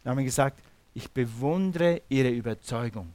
und 0.03 0.11
haben 0.11 0.23
gesagt, 0.23 0.59
ich 0.93 1.09
bewundere 1.11 2.01
ihre 2.09 2.29
Überzeugung. 2.29 3.13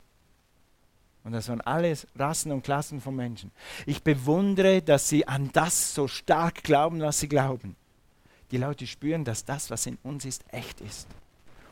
Und 1.24 1.32
das 1.32 1.48
waren 1.48 1.60
alles 1.60 2.06
Rassen 2.16 2.50
und 2.50 2.64
Klassen 2.64 3.00
von 3.00 3.14
Menschen. 3.14 3.52
Ich 3.86 4.02
bewundere, 4.02 4.82
dass 4.82 5.08
sie 5.08 5.26
an 5.26 5.50
das 5.52 5.94
so 5.94 6.08
stark 6.08 6.64
glauben, 6.64 7.00
was 7.00 7.20
sie 7.20 7.28
glauben. 7.28 7.76
Die 8.50 8.56
Leute 8.56 8.86
spüren, 8.86 9.24
dass 9.24 9.44
das, 9.44 9.70
was 9.70 9.86
in 9.86 9.98
uns 10.02 10.24
ist, 10.24 10.44
echt 10.52 10.80
ist. 10.80 11.06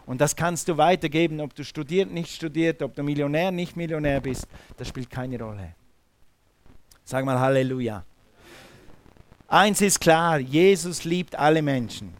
Und 0.07 0.21
das 0.21 0.35
kannst 0.35 0.69
du 0.69 0.77
weitergeben, 0.77 1.41
ob 1.41 1.55
du 1.55 1.65
studiert, 1.65 2.11
nicht 2.11 2.35
studiert, 2.35 2.83
ob 2.83 2.95
du 2.95 3.03
Millionär, 3.03 3.51
nicht 3.51 3.77
Millionär 3.77 4.21
bist. 4.21 4.47
Das 4.77 4.89
spielt 4.89 5.11
keine 5.11 5.39
Rolle. 5.41 5.75
Sag 7.11 7.25
mal 7.25 7.41
Halleluja. 7.41 8.05
Eins 9.49 9.81
ist 9.81 10.01
klar, 10.01 10.39
Jesus 10.39 11.03
liebt 11.03 11.35
alle 11.35 11.61
Menschen. 11.61 12.15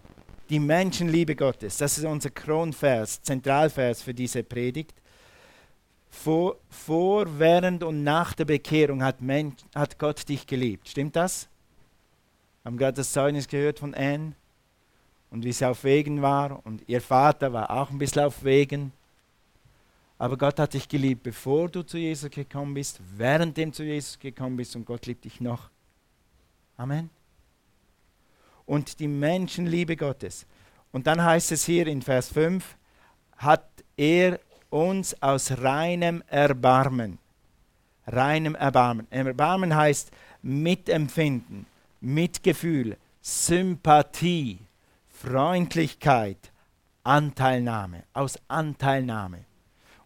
Die 0.49 0.59
Menschenliebe 0.59 1.37
Gottes, 1.37 1.77
das 1.77 1.97
ist 1.97 2.05
unser 2.05 2.31
Kronvers, 2.31 3.23
Zentralvers 3.23 4.03
für 4.03 4.13
diese 4.13 4.43
Predigt. 4.43 4.97
Vor, 6.11 6.57
vor, 6.69 7.25
während 7.39 7.85
und 7.85 8.03
nach 8.03 8.35
der 8.35 8.47
Bekehrung 8.47 9.01
hat, 9.05 9.23
Mensch, 9.23 9.63
hat 9.77 9.97
Gott 9.97 10.29
dich 10.29 10.45
geliebt. 10.45 10.89
Stimmt 10.89 11.15
das? 11.15 11.49
Haben 12.65 12.77
gerade 12.77 12.97
das 12.97 13.13
Zeugnis 13.13 13.47
gehört 13.47 13.79
von 13.79 13.95
Anne 13.95 14.33
und 15.31 15.45
wie 15.45 15.53
sie 15.53 15.67
auf 15.67 15.85
Wegen 15.85 16.21
war 16.21 16.67
und 16.67 16.83
ihr 16.89 17.01
Vater 17.01 17.53
war 17.53 17.71
auch 17.71 17.91
ein 17.91 17.99
bisschen 17.99 18.25
auf 18.25 18.43
Wegen. 18.43 18.91
Aber 20.21 20.37
Gott 20.37 20.59
hat 20.61 20.75
dich 20.75 20.87
geliebt, 20.87 21.23
bevor 21.23 21.71
du 21.71 21.83
zu 21.83 21.97
Jesus 21.97 22.31
gekommen 22.31 22.75
bist, 22.75 23.01
währenddem 23.17 23.73
zu 23.73 23.83
Jesus 23.83 24.19
gekommen 24.19 24.55
bist 24.55 24.77
und 24.77 24.85
Gott 24.85 25.07
liebt 25.07 25.25
dich 25.25 25.41
noch. 25.41 25.71
Amen. 26.77 27.09
Und 28.67 29.01
die 29.01 29.09
Menschenliebe 29.09 29.97
Gottes. 29.97 30.45
Und 30.93 31.07
dann 31.07 31.25
heißt 31.25 31.53
es 31.53 31.65
hier 31.65 31.87
in 31.87 32.03
Vers 32.03 32.29
5, 32.29 32.77
hat 33.39 33.67
er 33.97 34.39
uns 34.69 35.21
aus 35.23 35.53
reinem 35.53 36.23
Erbarmen. 36.27 37.17
Reinem 38.07 38.57
Erbarmen. 38.57 39.11
Erbarmen 39.11 39.75
heißt 39.75 40.11
Mitempfinden, 40.43 41.65
Mitgefühl, 42.03 42.99
Sympathie, 43.23 44.59
Freundlichkeit, 45.09 46.53
Anteilnahme. 47.05 48.03
Aus 48.13 48.39
Anteilnahme. 48.49 49.47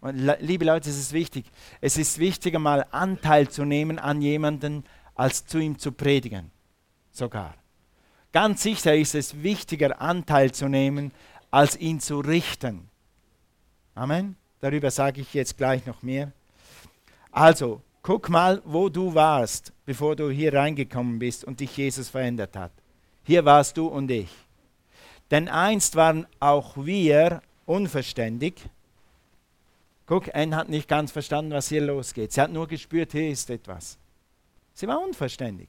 Und 0.05 0.19
liebe 0.41 0.67
Leute, 0.67 0.91
es 0.91 0.99
ist 0.99 1.15
wichtig. 1.15 1.47
Es 1.81 1.97
ist 1.97 2.19
wichtiger, 2.19 2.59
mal 2.59 2.85
Anteil 2.91 3.49
zu 3.49 3.65
nehmen 3.65 3.99
an 3.99 4.21
jemanden, 4.21 4.85
als 5.15 5.47
zu 5.47 5.59
ihm 5.59 5.79
zu 5.79 5.93
predigen. 5.93 6.51
Sogar. 7.11 7.55
Ganz 8.31 8.63
sicher 8.63 8.95
ist 8.95 9.15
es 9.15 9.43
wichtiger, 9.43 10.03
Anteil 10.03 10.53
zu 10.53 10.69
nehmen, 10.69 11.11
als 11.51 11.79
ihn 11.79 12.01
zu 12.01 12.21
richten. 12.21 12.91
Amen. 13.95 14.37
Darüber 14.61 14.91
sage 14.91 15.23
ich 15.23 15.33
jetzt 15.33 15.57
gleich 15.57 15.87
noch 15.87 16.03
mehr. 16.03 16.33
Also, 17.33 17.81
guck 18.03 18.29
mal, 18.29 18.61
wo 18.67 18.91
du 18.91 19.15
warst, 19.15 19.73
bevor 19.87 20.17
du 20.17 20.29
hier 20.29 20.53
reingekommen 20.53 21.19
bist 21.19 21.45
und 21.45 21.61
dich 21.61 21.75
Jesus 21.79 22.11
verändert 22.11 22.57
hat. 22.57 22.73
Hier 23.23 23.47
warst 23.47 23.79
du 23.79 23.87
und 23.87 24.11
ich. 24.11 24.29
Denn 25.31 25.49
einst 25.49 25.97
waren 25.97 26.27
auch 26.41 26.77
wir 26.77 27.41
unverständig. 27.65 28.69
Guck, 30.07 30.35
Anne 30.35 30.55
hat 30.55 30.69
nicht 30.69 30.89
ganz 30.89 31.11
verstanden, 31.13 31.53
was 31.53 31.69
hier 31.69 31.81
losgeht. 31.81 32.33
Sie 32.33 32.41
hat 32.41 32.53
nur 32.53 32.69
gespürt, 32.69 33.13
hier 33.13 33.31
ist 33.31 33.49
etwas. 33.49 33.99
Sie 34.75 34.87
war 34.87 35.01
unverständig. 35.03 35.69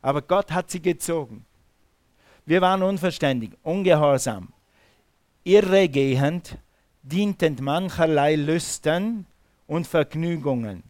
Aber 0.00 0.22
Gott 0.22 0.52
hat 0.52 0.70
sie 0.70 0.80
gezogen. 0.80 1.44
Wir 2.44 2.60
waren 2.60 2.82
unverständig, 2.82 3.50
ungehorsam, 3.64 4.48
irregehend, 5.42 6.56
dienten 7.02 7.56
mancherlei 7.60 8.36
Lüsten 8.36 9.26
und 9.66 9.86
Vergnügungen. 9.86 10.84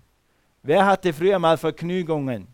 Wer 0.63 0.85
hatte 0.85 1.15
früher 1.15 1.39
mal 1.39 1.57
Vergnügungen? 1.57 2.49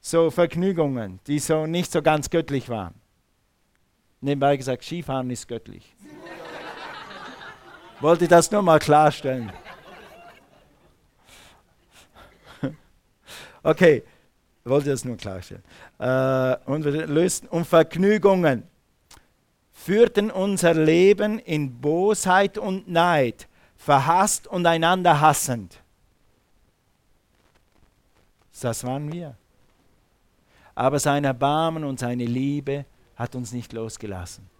So 0.00 0.30
Vergnügungen, 0.30 1.18
die 1.26 1.40
so 1.40 1.66
nicht 1.66 1.90
so 1.90 2.02
ganz 2.02 2.30
göttlich 2.30 2.68
waren. 2.68 2.94
Nebenbei 4.20 4.56
gesagt, 4.56 4.84
Skifahren 4.84 5.30
ist 5.30 5.48
göttlich. 5.48 5.94
Wollte 8.02 8.26
das 8.26 8.50
nur 8.50 8.62
mal 8.62 8.80
klarstellen. 8.80 9.52
okay, 13.62 14.02
wollte 14.64 14.90
das 14.90 15.04
nur 15.04 15.16
klarstellen. 15.16 15.62
Äh, 16.00 16.56
und 16.64 16.82
lösten 16.82 17.46
und 17.46 17.64
Vergnügungen 17.64 18.64
führten 19.72 20.32
unser 20.32 20.74
Leben 20.74 21.38
in 21.38 21.80
Bosheit 21.80 22.58
und 22.58 22.88
Neid, 22.88 23.46
verhasst 23.76 24.48
und 24.48 24.66
einander 24.66 25.20
hassend. 25.20 25.78
Das 28.60 28.82
waren 28.82 29.12
wir. 29.12 29.36
Aber 30.74 30.98
sein 30.98 31.22
Erbarmen 31.22 31.84
und 31.84 32.00
seine 32.00 32.24
Liebe 32.24 32.84
hat 33.14 33.36
uns 33.36 33.52
nicht 33.52 33.72
losgelassen. 33.72 34.50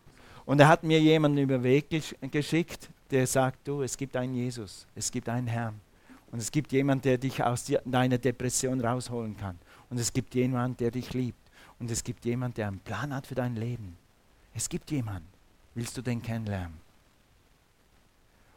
Und 0.44 0.60
er 0.60 0.68
hat 0.68 0.84
mir 0.84 1.00
jemanden 1.00 1.38
über 1.38 1.58
den 1.58 1.64
Weg 1.64 1.86
geschickt, 2.30 2.88
der 3.12 3.26
sagt, 3.26 3.68
du, 3.68 3.82
es 3.82 3.96
gibt 3.96 4.16
einen 4.16 4.34
Jesus, 4.34 4.86
es 4.94 5.10
gibt 5.10 5.28
einen 5.28 5.46
Herrn. 5.46 5.78
Und 6.32 6.38
es 6.38 6.50
gibt 6.50 6.72
jemanden, 6.72 7.02
der 7.02 7.18
dich 7.18 7.44
aus 7.44 7.70
deiner 7.84 8.16
Depression 8.16 8.80
rausholen 8.80 9.36
kann. 9.36 9.58
Und 9.90 9.98
es 9.98 10.10
gibt 10.10 10.34
jemanden, 10.34 10.78
der 10.78 10.90
dich 10.90 11.12
liebt. 11.12 11.38
Und 11.78 11.90
es 11.90 12.02
gibt 12.02 12.24
jemanden, 12.24 12.54
der 12.54 12.68
einen 12.68 12.80
Plan 12.80 13.14
hat 13.14 13.26
für 13.26 13.34
dein 13.34 13.54
Leben. 13.54 13.96
Es 14.54 14.68
gibt 14.68 14.90
jemanden. 14.90 15.28
Willst 15.74 15.96
du 15.96 16.00
den 16.00 16.22
kennenlernen? 16.22 16.80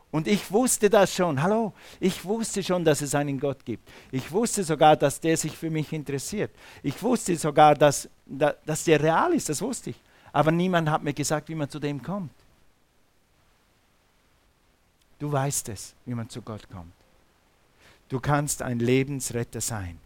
Und 0.09 0.27
ich 0.27 0.50
wusste 0.50 0.89
das 0.89 1.13
schon. 1.13 1.41
Hallo, 1.41 1.74
ich 2.00 2.24
wusste 2.24 2.63
schon, 2.63 2.85
dass 2.85 3.01
es 3.01 3.13
einen 3.13 3.38
Gott 3.38 3.65
gibt. 3.65 3.85
Ich 4.12 4.31
wusste 4.31 4.63
sogar, 4.63 4.95
dass 4.95 5.19
der 5.19 5.35
sich 5.35 5.57
für 5.57 5.69
mich 5.69 5.91
interessiert. 5.91 6.51
Ich 6.81 7.03
wusste 7.03 7.35
sogar, 7.35 7.75
dass, 7.75 8.07
dass 8.25 8.85
der 8.85 9.01
real 9.01 9.33
ist. 9.33 9.50
Das 9.50 9.62
wusste 9.62 9.89
ich. 9.89 10.01
Aber 10.31 10.51
niemand 10.51 10.89
hat 10.89 11.03
mir 11.03 11.13
gesagt, 11.13 11.50
wie 11.50 11.55
man 11.55 11.69
zu 11.69 11.79
dem 11.79 12.01
kommt. 12.01 12.31
Du 15.19 15.31
weißt 15.31 15.69
es, 15.69 15.95
wie 16.05 16.13
man 16.13 16.29
zu 16.29 16.41
Gott 16.41 16.69
kommt. 16.69 16.93
Du 18.10 18.19
kannst 18.19 18.62
ein 18.62 18.79
Lebensretter 18.79 19.62
sein. 19.62 20.00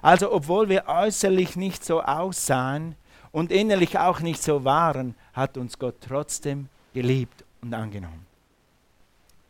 Also 0.00 0.32
obwohl 0.32 0.68
wir 0.68 0.86
äußerlich 0.86 1.56
nicht 1.56 1.84
so 1.84 2.02
aussahen, 2.02 2.96
und 3.34 3.50
innerlich 3.50 3.98
auch 3.98 4.20
nicht 4.20 4.40
so 4.40 4.64
waren, 4.64 5.16
hat 5.32 5.58
uns 5.58 5.76
Gott 5.76 5.96
trotzdem 6.00 6.68
geliebt 6.92 7.44
und 7.62 7.74
angenommen. 7.74 8.24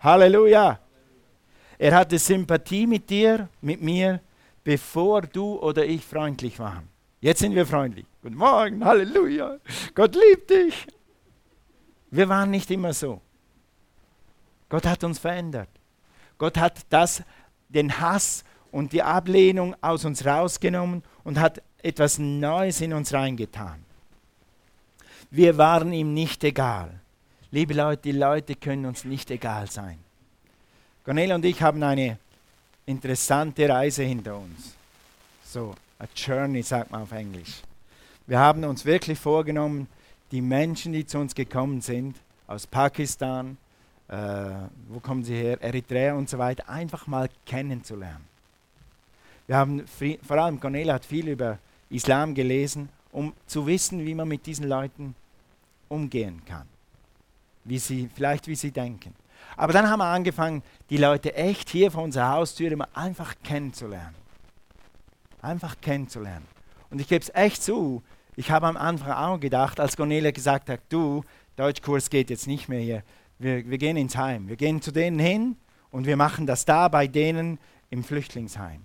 Halleluja! 0.00 0.78
Er 1.76 1.94
hatte 1.94 2.18
Sympathie 2.18 2.86
mit 2.86 3.10
dir, 3.10 3.46
mit 3.60 3.82
mir, 3.82 4.20
bevor 4.64 5.20
du 5.20 5.58
oder 5.58 5.84
ich 5.84 6.02
freundlich 6.02 6.58
waren. 6.58 6.88
Jetzt 7.20 7.40
sind 7.40 7.54
wir 7.54 7.66
freundlich. 7.66 8.06
Guten 8.22 8.36
Morgen, 8.36 8.82
Halleluja! 8.82 9.58
Gott 9.94 10.14
liebt 10.14 10.48
dich! 10.48 10.86
Wir 12.10 12.26
waren 12.26 12.50
nicht 12.50 12.70
immer 12.70 12.94
so. 12.94 13.20
Gott 14.68 14.86
hat 14.86 15.04
uns 15.04 15.18
verändert. 15.18 15.68
Gott 16.38 16.56
hat 16.58 16.80
das, 16.90 17.22
den 17.68 18.00
Hass 18.00 18.44
und 18.70 18.92
die 18.92 19.02
Ablehnung 19.02 19.76
aus 19.80 20.04
uns 20.04 20.24
rausgenommen 20.24 21.02
und 21.22 21.38
hat 21.38 21.62
etwas 21.82 22.18
Neues 22.18 22.80
in 22.80 22.92
uns 22.92 23.12
reingetan. 23.12 23.84
Wir 25.30 25.58
waren 25.58 25.92
ihm 25.92 26.14
nicht 26.14 26.42
egal. 26.44 27.00
Liebe 27.50 27.74
Leute, 27.74 28.02
die 28.02 28.12
Leute 28.12 28.56
können 28.56 28.86
uns 28.86 29.04
nicht 29.04 29.30
egal 29.30 29.70
sein. 29.70 29.98
Cornelia 31.04 31.34
und 31.34 31.44
ich 31.44 31.60
haben 31.62 31.82
eine 31.82 32.18
interessante 32.86 33.68
Reise 33.68 34.02
hinter 34.02 34.38
uns. 34.38 34.74
So, 35.44 35.74
a 35.98 36.06
journey 36.16 36.62
sagt 36.62 36.90
man 36.90 37.02
auf 37.02 37.12
Englisch. 37.12 37.62
Wir 38.26 38.38
haben 38.38 38.64
uns 38.64 38.84
wirklich 38.84 39.18
vorgenommen, 39.18 39.86
die 40.30 40.40
Menschen, 40.40 40.92
die 40.92 41.06
zu 41.06 41.18
uns 41.18 41.34
gekommen 41.34 41.80
sind, 41.80 42.16
aus 42.46 42.66
Pakistan, 42.66 43.56
äh, 44.08 44.16
wo 44.88 45.00
kommen 45.00 45.24
sie 45.24 45.34
her, 45.34 45.62
Eritrea 45.62 46.14
und 46.14 46.28
so 46.28 46.38
weiter, 46.38 46.68
einfach 46.68 47.06
mal 47.06 47.28
kennenzulernen. 47.46 48.24
Wir 49.46 49.56
haben 49.56 49.84
vor 50.26 50.38
allem 50.38 50.58
Cornelia 50.58 50.94
hat 50.94 51.04
viel 51.04 51.28
über 51.28 51.58
Islam 51.90 52.34
gelesen, 52.34 52.88
um 53.12 53.34
zu 53.46 53.66
wissen, 53.66 54.04
wie 54.04 54.14
man 54.14 54.28
mit 54.28 54.46
diesen 54.46 54.68
Leuten 54.68 55.14
umgehen 55.88 56.42
kann. 56.46 56.66
Wie 57.64 57.78
sie, 57.78 58.08
vielleicht 58.14 58.48
wie 58.48 58.54
sie 58.54 58.70
denken. 58.70 59.14
Aber 59.56 59.72
dann 59.72 59.88
haben 59.88 60.00
wir 60.00 60.06
angefangen, 60.06 60.62
die 60.90 60.96
Leute 60.96 61.34
echt 61.34 61.68
hier 61.68 61.90
vor 61.90 62.02
unserer 62.02 62.30
Haustür 62.30 62.72
immer 62.72 62.88
einfach 62.94 63.34
kennenzulernen. 63.42 64.14
einfach 65.40 65.76
kennenzulernen. 65.80 66.46
Und 66.90 67.00
ich 67.00 67.08
gebe 67.08 67.22
es 67.22 67.30
echt 67.34 67.62
zu, 67.62 68.02
ich 68.36 68.50
habe 68.50 68.66
am 68.66 68.76
Anfang 68.76 69.12
auch 69.12 69.38
gedacht, 69.38 69.78
als 69.78 69.96
Cornelia 69.96 70.30
gesagt 70.30 70.68
hat, 70.68 70.80
du, 70.88 71.22
Deutschkurs 71.56 72.10
geht 72.10 72.30
jetzt 72.30 72.46
nicht 72.46 72.68
mehr 72.68 72.80
hier, 72.80 73.02
wir, 73.44 73.68
wir 73.68 73.78
gehen 73.78 73.96
ins 73.96 74.16
Heim, 74.16 74.48
wir 74.48 74.56
gehen 74.56 74.80
zu 74.80 74.90
denen 74.90 75.18
hin 75.18 75.56
und 75.90 76.06
wir 76.06 76.16
machen 76.16 76.46
das 76.46 76.64
da 76.64 76.88
bei 76.88 77.06
denen 77.06 77.58
im 77.90 78.02
Flüchtlingsheim. 78.02 78.80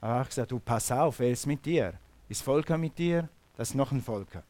Aber 0.00 0.22
ich 0.22 0.28
gesagt, 0.28 0.52
du 0.52 0.60
pass 0.60 0.92
auf, 0.92 1.18
wer 1.18 1.30
ist 1.30 1.46
mit 1.46 1.64
dir? 1.64 1.94
Ist 2.28 2.42
Volker 2.42 2.76
mit 2.76 2.98
dir? 2.98 3.28
Das 3.56 3.70
ist 3.70 3.74
noch 3.74 3.90
ein 3.90 4.02
Volker. 4.02 4.42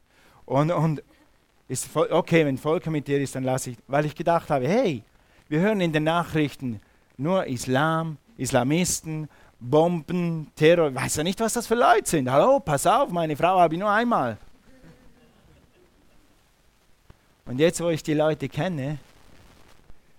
Und, 0.44 0.72
und 0.72 1.02
ist 1.68 1.88
okay, 1.96 2.44
wenn 2.44 2.58
Volker 2.58 2.90
mit 2.90 3.06
dir 3.06 3.20
ist, 3.20 3.36
dann 3.36 3.44
lasse 3.44 3.70
ich, 3.70 3.78
weil 3.86 4.04
ich 4.04 4.14
gedacht 4.14 4.50
habe, 4.50 4.66
hey, 4.68 5.02
wir 5.48 5.60
hören 5.60 5.80
in 5.80 5.92
den 5.92 6.04
Nachrichten 6.04 6.80
nur 7.16 7.46
Islam, 7.46 8.18
Islamisten, 8.36 9.28
Bomben, 9.60 10.50
Terror. 10.56 10.88
Ich 10.88 10.94
weiß 10.96 11.16
ja 11.16 11.22
nicht, 11.22 11.40
was 11.40 11.54
das 11.54 11.66
für 11.66 11.76
Leute 11.76 12.10
sind. 12.10 12.30
Hallo, 12.30 12.60
pass 12.60 12.86
auf, 12.86 13.10
meine 13.10 13.36
Frau 13.36 13.60
habe 13.60 13.74
ich 13.74 13.80
nur 13.80 13.90
einmal. 13.90 14.38
Und 17.46 17.60
jetzt, 17.60 17.80
wo 17.80 17.88
ich 17.90 18.02
die 18.02 18.14
Leute 18.14 18.48
kenne, 18.48 18.98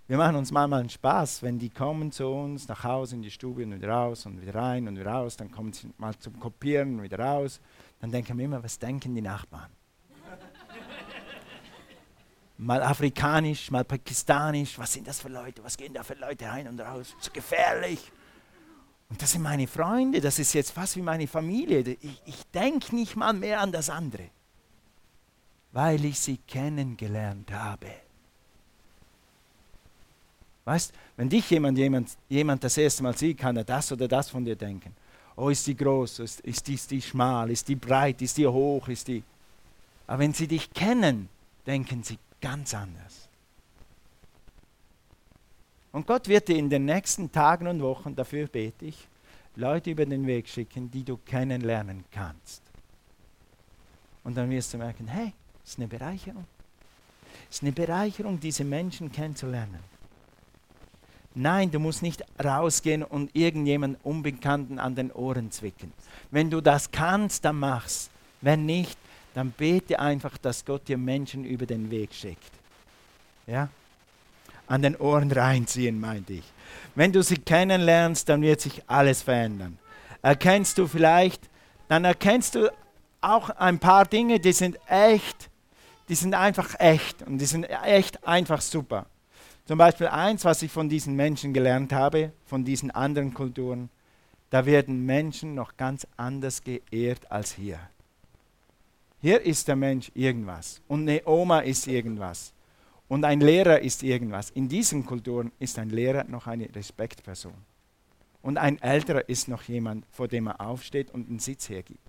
wir 0.08 0.18
machen 0.18 0.38
uns 0.38 0.52
manchmal 0.52 0.80
einen 0.80 0.90
Spaß, 0.90 1.44
wenn 1.44 1.60
die 1.60 1.70
kommen 1.70 2.14
zu 2.14 2.28
uns 2.28 2.70
nach 2.70 2.86
Hause 2.86 3.16
in 3.16 3.22
die 3.22 3.32
Stube 3.32 3.64
und 3.64 3.74
wieder 3.74 3.90
raus 3.90 4.26
und 4.26 4.42
wieder 4.42 4.56
rein 4.56 4.88
und 4.88 4.98
wieder 4.98 5.12
raus, 5.12 5.36
dann 5.36 5.52
kommen 5.52 5.74
sie 5.74 5.90
mal 5.98 6.18
zum 6.18 6.40
Kopieren 6.40 6.98
und 6.98 7.04
wieder 7.04 7.20
raus. 7.20 7.60
Dann 8.00 8.10
denken 8.10 8.38
wir 8.38 8.46
immer, 8.46 8.64
was 8.64 8.80
denken 8.80 9.14
die 9.14 9.22
Nachbarn? 9.22 9.70
mal 12.58 12.82
afrikanisch, 12.82 13.70
mal 13.70 13.84
pakistanisch, 13.84 14.80
was 14.80 14.94
sind 14.94 15.08
das 15.08 15.20
für 15.20 15.28
Leute, 15.28 15.62
was 15.62 15.76
gehen 15.76 15.94
da 15.94 16.04
für 16.04 16.14
Leute 16.14 16.46
rein 16.46 16.70
und 16.70 16.80
raus? 16.80 17.14
So 17.20 17.30
gefährlich. 17.32 18.10
Und 19.10 19.22
das 19.22 19.34
sind 19.34 19.42
meine 19.42 19.68
Freunde, 19.68 20.22
das 20.22 20.40
ist 20.40 20.54
jetzt 20.54 20.72
fast 20.72 20.96
wie 20.96 21.02
meine 21.02 21.28
Familie. 21.28 21.98
Ich, 22.00 22.22
ich 22.26 22.44
denke 22.54 22.96
nicht 22.96 23.18
mal 23.18 23.34
mehr 23.34 23.60
an 23.60 23.74
das 23.74 23.90
andere, 23.90 24.30
weil 25.74 26.06
ich 26.06 26.18
sie 26.18 26.38
kennengelernt 26.38 27.52
habe. 27.52 28.07
Weißt, 30.68 30.92
wenn 31.16 31.30
dich 31.30 31.50
jemand, 31.50 31.78
jemand, 31.78 32.10
jemand 32.28 32.62
das 32.62 32.78
erste 32.78 33.02
Mal 33.02 33.16
sieht, 33.18 33.38
kann 33.38 33.56
er 33.56 33.64
das 33.64 33.90
oder 33.90 34.06
das 34.06 34.30
von 34.30 34.44
dir 34.44 34.58
denken. 34.58 34.94
Oh, 35.38 35.48
ist 35.48 35.66
die 35.66 35.78
groß, 35.78 36.20
ist, 36.20 36.42
ist, 36.42 36.68
die, 36.68 36.74
ist 36.74 36.92
die 36.92 37.02
schmal, 37.02 37.50
ist 37.52 37.70
die 37.70 37.78
breit, 37.78 38.22
ist 38.22 38.38
die 38.38 38.46
hoch, 38.46 38.86
ist 38.90 39.08
die. 39.08 39.24
Aber 40.08 40.20
wenn 40.20 40.34
sie 40.34 40.46
dich 40.46 40.70
kennen, 40.74 41.30
denken 41.66 42.04
sie 42.04 42.20
ganz 42.42 42.74
anders. 42.74 43.30
Und 45.94 46.06
Gott 46.06 46.28
wird 46.28 46.50
dir 46.50 46.58
in 46.58 46.70
den 46.70 46.84
nächsten 46.84 47.32
Tagen 47.32 47.68
und 47.68 47.82
Wochen, 47.82 48.14
dafür 48.14 48.48
bete 48.48 48.88
ich, 48.88 49.08
Leute 49.56 49.92
über 49.92 50.06
den 50.06 50.28
Weg 50.28 50.50
schicken, 50.50 50.92
die 50.92 51.06
du 51.06 51.16
kennenlernen 51.16 52.04
kannst. 52.12 52.62
Und 54.26 54.36
dann 54.36 54.50
wirst 54.50 54.74
du 54.74 54.80
merken, 54.80 55.08
hey, 55.08 55.32
ist 55.64 55.80
eine 55.80 55.88
Bereicherung. 55.88 56.46
Es 57.50 57.56
ist 57.56 57.64
eine 57.64 57.72
Bereicherung, 57.72 58.38
diese 58.38 58.66
Menschen 58.66 59.10
kennenzulernen. 59.10 59.97
Nein, 61.38 61.72
du 61.72 61.80
musst 61.80 62.02
nicht 62.02 62.24
rausgehen 62.44 63.04
und 63.04 63.36
irgendjemanden 63.36 64.00
Unbekannten 64.04 64.80
an 64.80 64.96
den 64.96 65.12
Ohren 65.12 65.52
zwicken. 65.52 65.94
Wenn 66.32 66.50
du 66.50 66.62
das 66.62 66.92
kannst, 66.92 67.46
dann 67.46 67.60
mach's. 67.60 68.10
Wenn 68.42 68.66
nicht, 68.66 68.98
dann 69.34 69.52
bete 69.52 70.00
einfach, 70.00 70.38
dass 70.38 70.66
Gott 70.66 70.88
dir 70.88 70.98
Menschen 70.98 71.46
über 71.46 71.66
den 71.66 71.92
Weg 71.92 72.14
schickt. 72.14 72.52
Ja? 73.46 73.70
an 74.68 74.82
den 74.82 74.96
Ohren 74.98 75.32
reinziehen, 75.32 76.00
meinte 76.00 76.34
ich. 76.34 76.44
Wenn 76.96 77.12
du 77.12 77.24
sie 77.24 77.38
kennenlernst, 77.38 78.28
dann 78.30 78.42
wird 78.42 78.62
sich 78.62 78.84
alles 78.88 79.24
verändern. 79.24 79.78
Erkennst 80.22 80.78
du 80.78 80.88
vielleicht, 80.88 81.42
dann 81.88 82.06
erkennst 82.06 82.56
du 82.56 82.72
auch 83.22 83.50
ein 83.50 83.80
paar 83.80 84.06
Dinge, 84.06 84.40
die 84.40 84.52
sind 84.52 84.78
echt, 84.88 85.50
die 86.10 86.16
sind 86.16 86.34
einfach 86.34 86.80
echt 86.80 87.22
und 87.24 87.38
die 87.40 87.46
sind 87.46 87.64
echt 87.64 88.28
einfach 88.28 88.62
super. 88.62 89.06
Zum 89.68 89.78
Beispiel 89.78 90.08
eins, 90.08 90.46
was 90.46 90.62
ich 90.62 90.72
von 90.72 90.88
diesen 90.88 91.18
Menschen 91.18 91.54
gelernt 91.54 91.92
habe, 91.92 92.32
von 92.46 92.64
diesen 92.64 92.90
anderen 92.90 93.34
Kulturen, 93.34 93.90
da 94.50 94.66
werden 94.66 95.06
Menschen 95.06 95.56
noch 95.56 95.76
ganz 95.76 96.08
anders 96.16 96.64
geehrt 96.64 97.30
als 97.30 97.52
hier. 97.52 97.78
Hier 99.20 99.42
ist 99.42 99.68
der 99.68 99.76
Mensch 99.76 100.10
irgendwas 100.16 100.82
und 100.88 101.02
eine 101.02 101.22
Oma 101.26 101.60
ist 101.60 101.86
irgendwas. 101.86 102.54
Und 103.10 103.26
ein 103.26 103.42
Lehrer 103.42 103.82
ist 103.82 104.04
irgendwas. 104.04 104.52
In 104.52 104.70
diesen 104.70 105.06
Kulturen 105.06 105.52
ist 105.60 105.78
ein 105.80 105.90
Lehrer 105.90 106.24
noch 106.24 106.48
eine 106.48 106.74
Respektperson. 106.74 107.54
Und 108.42 108.58
ein 108.58 108.82
Älterer 108.82 109.28
ist 109.28 109.50
noch 109.50 109.64
jemand, 109.64 110.06
vor 110.12 110.30
dem 110.30 110.48
er 110.48 110.62
aufsteht 110.62 111.12
und 111.12 111.28
einen 111.28 111.40
Sitz 111.40 111.68
hergibt. 111.68 112.00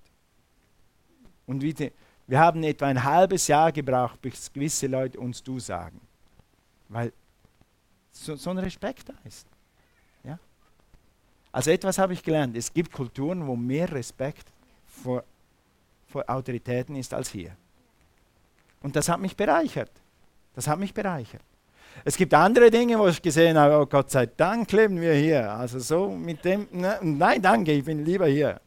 Und 1.44 1.62
wir 1.64 2.38
haben 2.38 2.62
etwa 2.62 2.87
ein 2.87 3.03
halbes 3.03 3.49
Jahr 3.49 3.73
gebraucht, 3.73 4.23
bis 4.23 4.53
gewisse 4.53 4.87
Leute 4.87 5.18
uns 5.18 5.42
du 5.42 5.59
sagen. 5.59 6.01
Weil 6.88 7.12
so, 8.19 8.37
so 8.37 8.51
ein 8.51 8.59
Respekt 8.59 9.09
da 9.09 9.15
ist. 9.25 9.47
Ja? 10.25 10.39
Also 11.53 11.71
etwas 11.71 11.99
habe 11.99 12.13
ich 12.13 12.23
gelernt. 12.23 12.57
Es 12.57 12.73
gibt 12.73 12.93
Kulturen, 12.93 13.47
wo 13.47 13.57
mehr 13.57 13.91
Respekt 13.91 14.53
vor, 14.87 15.25
vor 16.07 16.25
Autoritäten 16.29 16.97
ist 16.97 17.15
als 17.15 17.31
hier. 17.31 17.57
Und 18.83 18.97
das 18.97 19.09
hat 19.09 19.21
mich 19.21 19.37
bereichert. 19.37 19.91
Das 20.55 20.67
hat 20.67 20.79
mich 20.79 20.93
bereichert. 20.93 21.43
Es 22.05 22.17
gibt 22.17 22.35
andere 22.35 22.71
Dinge, 22.71 22.99
wo 22.99 23.09
ich 23.09 23.21
gesehen 23.21 23.59
habe, 23.59 23.79
oh 23.79 23.87
Gott 23.87 24.11
sei 24.11 24.27
Dank 24.27 24.71
leben 24.73 25.01
wir 25.01 25.15
hier. 25.15 25.51
Also 25.51 25.79
so 25.79 26.11
mit 26.11 26.45
dem, 26.45 26.69
ne, 26.71 26.99
nein, 27.03 27.43
danke, 27.43 27.73
ich 27.73 27.85
bin 27.85 28.05
lieber 28.05 28.27
hier. 28.27 28.61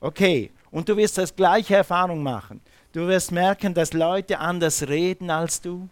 Okay, 0.00 0.50
und 0.70 0.88
du 0.88 0.96
wirst 0.96 1.18
das 1.18 1.34
gleiche 1.34 1.76
Erfahrung 1.76 2.22
machen. 2.22 2.60
Du 2.92 3.06
wirst 3.08 3.32
merken, 3.32 3.74
dass 3.74 3.92
Leute 3.92 4.38
anders 4.38 4.88
reden 4.88 5.30
als 5.30 5.60
du, 5.60 5.88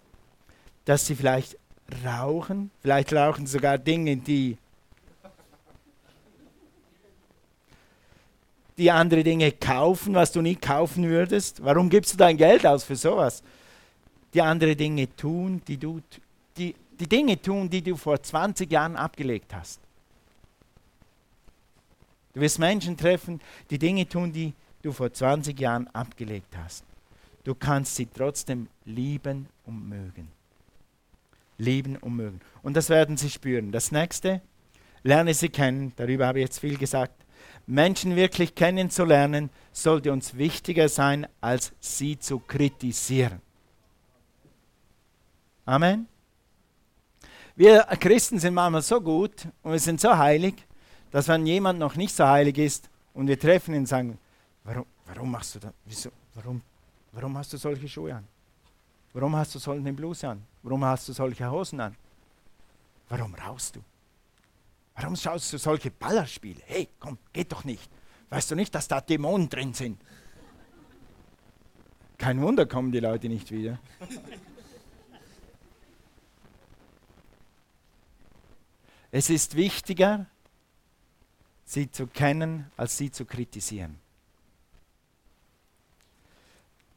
dass 0.85 1.07
sie 1.07 1.15
vielleicht 1.15 1.57
rauchen, 2.05 2.71
vielleicht 2.81 3.13
rauchen 3.13 3.47
sogar 3.47 3.79
Dinge, 3.79 4.17
die 4.17 4.57
die 8.77 8.91
andere 8.91 9.23
Dinge 9.23 9.53
kaufen, 9.53 10.15
was 10.15 10.33
du 10.33 10.41
nie 10.41 10.57
kaufen 10.57 11.05
würdest. 11.05 11.63
Warum 11.63 11.91
gibst 11.91 12.15
du 12.15 12.17
dein 12.17 12.37
Geld 12.39 12.67
aus 12.67 12.85
für 12.85 12.97
sowas? 12.97 13.43
die 14.35 14.43
andere 14.43 14.77
Dinge 14.77 15.15
tun, 15.17 15.61
die 15.67 15.77
du, 15.77 16.01
die, 16.57 16.75
die 16.99 17.09
Dinge 17.09 17.41
tun, 17.41 17.69
die 17.69 17.83
du 17.83 17.97
vor 17.97 18.23
20 18.23 18.71
Jahren 18.71 18.97
abgelegt 18.97 19.55
hast. 19.55 19.81
Du 22.33 22.41
wirst 22.41 22.59
Menschen 22.59 22.97
treffen, 22.97 23.41
die 23.71 23.79
Dinge 23.79 24.09
tun, 24.09 24.33
die 24.33 24.53
du 24.83 24.93
vor 24.93 25.13
20 25.13 25.59
Jahren 25.59 25.89
abgelegt 25.89 26.57
hast. 26.57 26.85
Du 27.43 27.55
kannst 27.55 27.97
sie 27.97 28.07
trotzdem 28.07 28.69
lieben 28.85 29.49
und 29.67 29.89
mögen. 29.89 30.29
Lieben 31.61 31.97
und 31.97 32.17
mögen. 32.17 32.41
Und 32.63 32.77
das 32.77 32.89
werden 32.89 33.17
sie 33.17 33.31
spüren. 33.31 33.71
Das 33.71 33.93
nächste, 33.93 34.41
lerne 35.03 35.35
sie 35.35 35.49
kennen. 35.49 35.93
Darüber 35.97 36.27
habe 36.27 36.41
ich 36.41 36.47
jetzt 36.47 36.61
viel 36.61 36.77
gesagt. 36.77 37.15
Menschen 37.67 38.17
wirklich 38.17 38.55
kennenzulernen, 38.55 39.51
sollte 39.73 40.13
uns 40.13 40.37
wichtiger 40.37 40.89
sein, 40.89 41.27
als 41.41 41.73
sie 41.81 42.19
zu 42.19 42.41
kritisieren. 42.41 43.41
Amen. 45.65 46.09
Wir 47.55 47.83
Christen 48.01 48.39
sind 48.39 48.55
manchmal 48.55 48.83
so 48.83 49.01
gut 49.01 49.47
und 49.63 49.73
wir 49.73 49.79
sind 49.79 50.01
so 50.01 50.17
heilig, 50.17 50.55
dass 51.11 51.29
wenn 51.29 51.47
jemand 51.47 51.79
noch 51.79 51.95
nicht 51.95 52.15
so 52.15 52.27
heilig 52.27 52.59
ist 52.59 52.89
und 53.13 53.27
wir 53.29 53.39
treffen 53.39 53.75
ihn 53.75 53.81
und 53.81 53.87
sagen, 53.87 54.19
warum, 54.65 54.87
warum 55.07 55.31
machst 55.31 55.55
du 55.55 55.59
das? 55.59 55.73
Wieso, 55.85 56.11
warum, 56.35 56.63
warum 57.13 57.37
hast 57.37 57.53
du 57.53 57.59
solche 57.59 57.87
Schuhe 57.89 58.15
an? 58.15 58.27
Warum 59.13 59.35
hast 59.37 59.55
du 59.55 59.59
solche 59.59 59.93
Bluse 59.93 60.29
an? 60.29 60.47
Warum 60.63 60.85
hast 60.85 61.09
du 61.09 61.13
solche 61.13 61.51
Hosen 61.51 61.81
an? 61.81 61.97
Warum 63.09 63.35
rauchst 63.35 63.77
du? 63.77 63.81
Warum 64.95 65.17
schaust 65.17 65.53
du 65.53 65.59
solche 65.59 65.91
Ballerspiele? 65.91 66.63
Hey, 66.67 66.89
komm, 66.99 67.19
geht 67.33 67.51
doch 67.53 67.65
nicht. 67.65 67.91
Weißt 68.29 68.51
du 68.51 68.55
nicht, 68.55 68.75
dass 68.75 68.87
da 68.87 69.01
Dämonen 69.01 69.49
drin 69.49 69.75
sind? 69.75 70.01
Kein 72.19 72.41
Wunder 72.43 72.67
kommen 72.67 72.93
die 72.93 73.01
Leute 73.01 73.29
nicht 73.29 73.51
wieder. 73.51 73.81
Es 79.11 79.31
ist 79.31 79.57
wichtiger, 79.57 80.27
sie 81.65 81.91
zu 81.91 82.07
kennen, 82.07 82.71
als 82.77 82.97
sie 82.97 83.11
zu 83.11 83.25
kritisieren. 83.25 84.00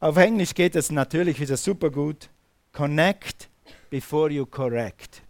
Auf 0.04 0.18
Englisch 0.18 0.54
geht 0.54 0.76
es 0.76 0.92
natürlich 0.92 1.40
wieder 1.40 1.56
super 1.56 1.90
gut. 1.90 2.30
Connect 2.74 3.48
before 3.90 4.30
you 4.30 4.46
correct. 4.46 5.22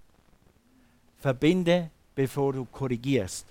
Verbinde, 1.20 1.92
bevor 2.16 2.54
du 2.54 2.66
korrigierst. 2.66 3.46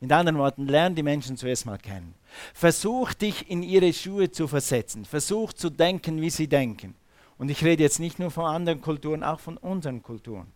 In 0.00 0.12
anderen 0.12 0.38
Worten, 0.38 0.68
lerne 0.68 0.94
die 0.94 1.02
Menschen 1.02 1.36
zuerst 1.36 1.66
mal 1.66 1.78
kennen. 1.78 2.14
Versuch 2.54 3.12
dich 3.12 3.50
in 3.50 3.64
ihre 3.64 3.92
Schuhe 3.92 4.30
zu 4.30 4.46
versetzen. 4.46 5.04
Versuch 5.04 5.52
zu 5.52 5.68
denken, 5.68 6.20
wie 6.20 6.30
sie 6.30 6.46
denken. 6.46 6.94
Und 7.38 7.48
ich 7.48 7.64
rede 7.64 7.82
jetzt 7.82 7.98
nicht 7.98 8.20
nur 8.20 8.30
von 8.30 8.44
anderen 8.44 8.80
Kulturen, 8.80 9.24
auch 9.24 9.40
von 9.40 9.56
unseren 9.56 10.00
Kulturen. 10.00 10.46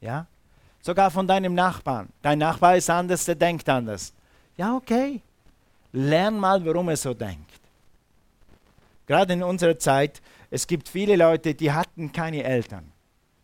Ja? 0.00 0.28
Sogar 0.80 1.10
von 1.10 1.26
deinem 1.26 1.54
Nachbarn. 1.54 2.10
Dein 2.22 2.38
Nachbar 2.38 2.76
ist 2.76 2.88
anders, 2.88 3.24
der 3.24 3.34
denkt 3.34 3.68
anders. 3.68 4.12
Ja, 4.56 4.76
okay. 4.76 5.20
Lern 5.90 6.38
mal, 6.38 6.64
warum 6.64 6.90
er 6.90 6.96
so 6.96 7.12
denkt. 7.12 7.65
Gerade 9.06 9.34
in 9.34 9.42
unserer 9.42 9.78
Zeit, 9.78 10.20
es 10.50 10.66
gibt 10.66 10.88
viele 10.88 11.16
Leute, 11.16 11.54
die 11.54 11.72
hatten 11.72 12.12
keine 12.12 12.42
Eltern. 12.42 12.92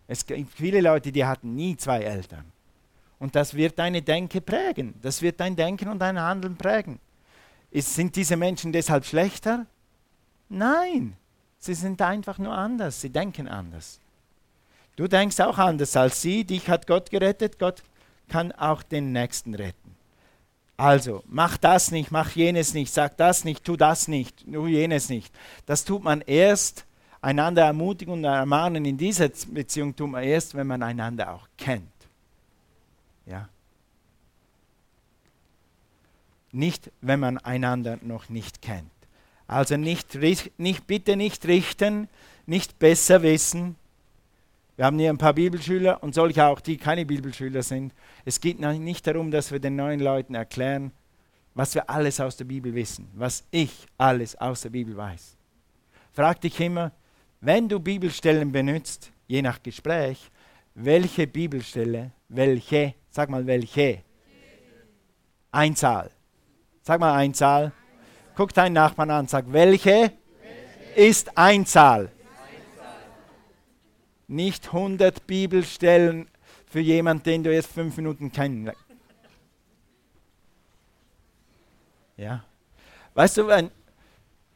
Es 0.09 0.27
gibt 0.27 0.53
viele 0.53 0.81
Leute, 0.81 1.13
die 1.13 1.25
hatten 1.25 1.55
nie 1.55 1.77
zwei 1.77 2.01
Eltern. 2.01 2.45
Und 3.19 3.37
das 3.37 3.55
wird 3.55 3.79
deine 3.79 4.03
Denke 4.03 4.41
prägen. 4.41 4.95
Das 5.01 5.23
wird 5.23 5.39
dein 5.39 5.55
Denken 5.55 5.89
und 5.89 6.01
dein 6.01 6.21
Handeln 6.21 6.57
prägen. 6.57 6.99
Ist, 7.71 7.95
sind 7.95 8.17
diese 8.17 8.37
Menschen 8.37 8.73
deshalb 8.73 9.07
schlechter? 9.07 9.67
Nein, 10.49 11.17
sie 11.59 11.75
sind 11.75 12.03
einfach 12.03 12.39
nur 12.39 12.53
anders. 12.53 13.01
Sie 13.01 13.11
denken 13.11 13.49
anders. 13.49 14.01
Du 14.97 15.09
denkst 15.09 15.41
auch 15.41 15.57
anders 15.59 15.97
als 15.97 16.21
sie. 16.21 16.45
Dich 16.45 16.69
hat 16.69 16.87
Gott 16.87 17.11
gerettet. 17.11 17.59
Gott 17.59 17.83
kann 18.29 18.53
auch 18.53 18.83
den 18.83 19.13
Nächsten 19.13 19.55
retten. 19.55 19.82
Also, 20.83 21.23
mach 21.29 21.59
das 21.59 21.93
nicht, 21.93 22.11
mach 22.11 22.33
jenes 22.33 22.75
nicht, 22.75 22.93
sag 22.93 23.17
das 23.17 23.45
nicht, 23.45 23.63
tu 23.63 23.77
das 23.77 24.09
nicht, 24.09 24.45
tu 24.53 24.67
jenes 24.67 25.11
nicht. 25.11 25.33
Das 25.65 25.85
tut 25.85 26.03
man 26.03 26.23
erst, 26.23 26.87
einander 27.21 27.63
ermutigen 27.63 28.15
und 28.15 28.25
ermahnen 28.25 28.85
in 28.85 28.99
dieser 28.99 29.29
Beziehung 29.29 29.95
tut 29.95 30.11
man 30.11 30.25
erst, 30.25 30.57
wenn 30.57 30.67
man 30.67 30.83
einander 30.83 31.35
auch 31.35 31.47
kennt. 31.57 31.87
Ja. 33.27 33.49
Nicht, 36.51 36.91
wenn 37.01 37.21
man 37.21 37.39
einander 37.39 38.01
noch 38.03 38.29
nicht 38.29 38.61
kennt. 38.61 38.91
Also 39.47 39.77
nicht, 39.77 40.19
nicht, 40.59 40.87
bitte 40.89 41.15
nicht 41.15 41.47
richten, 41.47 42.09
nicht 42.45 42.81
besser 42.81 43.23
wissen, 43.23 43.77
wir 44.77 44.87
haben 44.87 44.99
hier 44.99 45.11
ein 45.11 45.19
paar 45.19 45.35
Bibelschüler 45.35 46.03
und 46.03 46.15
solche 46.15 46.47
auch, 46.47 46.61
die 46.61 46.79
keine 46.79 47.05
Bibelschüler 47.05 47.63
sind. 47.63 47.93
Es 48.25 48.41
geht 48.41 48.59
nicht 48.59 49.07
darum, 49.07 49.31
dass 49.31 49.53
wir 49.53 49.61
den 49.61 49.77
neuen 49.77 50.01
Leuten 50.01 50.35
erklären, 50.35 50.93
was 51.55 51.75
wir 51.75 51.91
alles 51.91 52.21
aus 52.21 52.37
der 52.39 52.47
Bibel 52.47 52.75
wissen, 52.75 53.09
was 53.15 53.45
ich 53.51 53.87
alles 53.99 54.35
aus 54.37 54.63
der 54.63 54.71
Bibel 54.71 54.97
weiß. 54.97 55.37
Frag 56.13 56.41
dich 56.41 56.59
immer, 56.61 56.93
wenn 57.41 57.69
du 57.69 57.79
Bibelstellen 57.81 58.51
benutzt, 58.51 59.13
je 59.27 59.43
nach 59.43 59.63
Gespräch, 59.63 60.31
welche 60.75 61.27
Bibelstelle, 61.27 62.13
welche, 62.29 62.95
sag 63.11 63.29
mal 63.29 63.47
welche, 63.47 64.03
Einzahl. 65.51 66.11
Sag 66.81 66.99
mal 66.99 67.15
Einzahl. 67.15 67.73
Guck 68.35 68.55
deinen 68.55 68.73
Nachbarn 68.73 69.11
an, 69.11 69.29
sag 69.29 69.53
welche, 69.53 70.13
ist 70.97 71.37
Einzahl 71.37 72.11
nicht 74.29 74.69
100 74.69 75.27
Bibelstellen 75.27 76.29
für 76.67 76.81
jemanden, 76.81 77.25
den 77.25 77.45
du 77.45 77.53
erst 77.53 77.73
fünf 77.73 77.97
Minuten 77.97 78.33
kennst. 78.33 78.73
Ja. 82.17 82.45
Weißt 83.15 83.37
du, 83.37 83.47
wenn, 83.47 83.71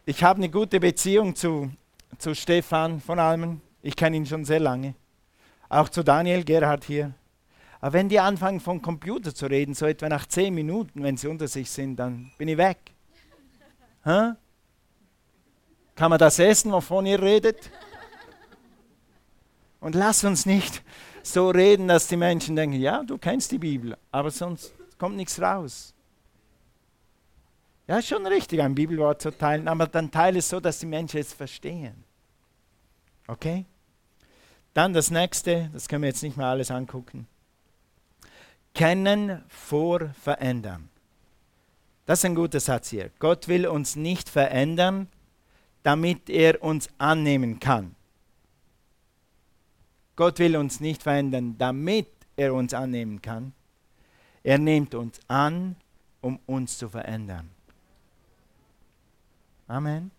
ich 0.04 0.22
habe 0.22 0.38
eine 0.38 0.48
gute 0.48 0.80
Beziehung 0.80 1.34
zu, 1.34 1.70
zu 2.18 2.34
Stefan 2.34 3.00
von 3.00 3.18
Almen. 3.18 3.60
Ich 3.82 3.96
kenne 3.96 4.16
ihn 4.16 4.26
schon 4.26 4.44
sehr 4.44 4.60
lange. 4.60 4.94
Auch 5.68 5.88
zu 5.88 6.02
Daniel 6.02 6.44
Gerhard 6.44 6.84
hier. 6.84 7.12
Aber 7.80 7.92
wenn 7.92 8.08
die 8.08 8.20
anfangen 8.20 8.60
vom 8.60 8.80
Computer 8.80 9.34
zu 9.34 9.46
reden, 9.46 9.74
so 9.74 9.86
etwa 9.86 10.08
nach 10.08 10.26
zehn 10.26 10.54
Minuten, 10.54 11.02
wenn 11.02 11.16
sie 11.16 11.28
unter 11.28 11.48
sich 11.48 11.70
sind, 11.70 11.96
dann 11.96 12.32
bin 12.38 12.48
ich 12.48 12.56
weg. 12.56 12.78
Hä? 14.04 14.32
Kann 15.94 16.10
man 16.10 16.18
das 16.18 16.38
essen, 16.38 16.72
wovon 16.72 17.06
ihr 17.06 17.20
redet? 17.20 17.70
Und 19.86 19.94
lass 19.94 20.24
uns 20.24 20.46
nicht 20.46 20.82
so 21.22 21.48
reden, 21.48 21.86
dass 21.86 22.08
die 22.08 22.16
Menschen 22.16 22.56
denken, 22.56 22.80
ja, 22.80 23.04
du 23.04 23.18
kennst 23.18 23.52
die 23.52 23.58
Bibel, 23.58 23.96
aber 24.10 24.32
sonst 24.32 24.74
kommt 24.98 25.14
nichts 25.14 25.40
raus. 25.40 25.94
Ja, 27.86 27.98
ist 27.98 28.08
schon 28.08 28.26
richtig, 28.26 28.60
ein 28.62 28.74
Bibelwort 28.74 29.22
zu 29.22 29.30
teilen, 29.30 29.68
aber 29.68 29.86
dann 29.86 30.10
teile 30.10 30.40
es 30.40 30.48
so, 30.48 30.58
dass 30.58 30.80
die 30.80 30.86
Menschen 30.86 31.20
es 31.20 31.32
verstehen. 31.32 32.02
Okay? 33.28 33.64
Dann 34.74 34.92
das 34.92 35.12
nächste, 35.12 35.70
das 35.72 35.86
können 35.86 36.02
wir 36.02 36.08
jetzt 36.08 36.24
nicht 36.24 36.36
mehr 36.36 36.48
alles 36.48 36.72
angucken. 36.72 37.28
Kennen 38.74 39.44
vor 39.46 40.10
Verändern. 40.20 40.88
Das 42.06 42.18
ist 42.18 42.24
ein 42.24 42.34
guter 42.34 42.58
Satz 42.58 42.90
hier. 42.90 43.12
Gott 43.20 43.46
will 43.46 43.68
uns 43.68 43.94
nicht 43.94 44.28
verändern, 44.28 45.06
damit 45.84 46.28
er 46.28 46.60
uns 46.60 46.88
annehmen 46.98 47.60
kann. 47.60 47.95
Gott 50.16 50.38
will 50.38 50.56
uns 50.56 50.80
nicht 50.80 51.02
verändern, 51.02 51.56
damit 51.58 52.08
er 52.36 52.54
uns 52.54 52.74
annehmen 52.74 53.20
kann. 53.22 53.52
Er 54.42 54.58
nimmt 54.58 54.94
uns 54.94 55.20
an, 55.28 55.76
um 56.22 56.38
uns 56.46 56.78
zu 56.78 56.88
verändern. 56.88 57.50
Amen. 59.68 60.10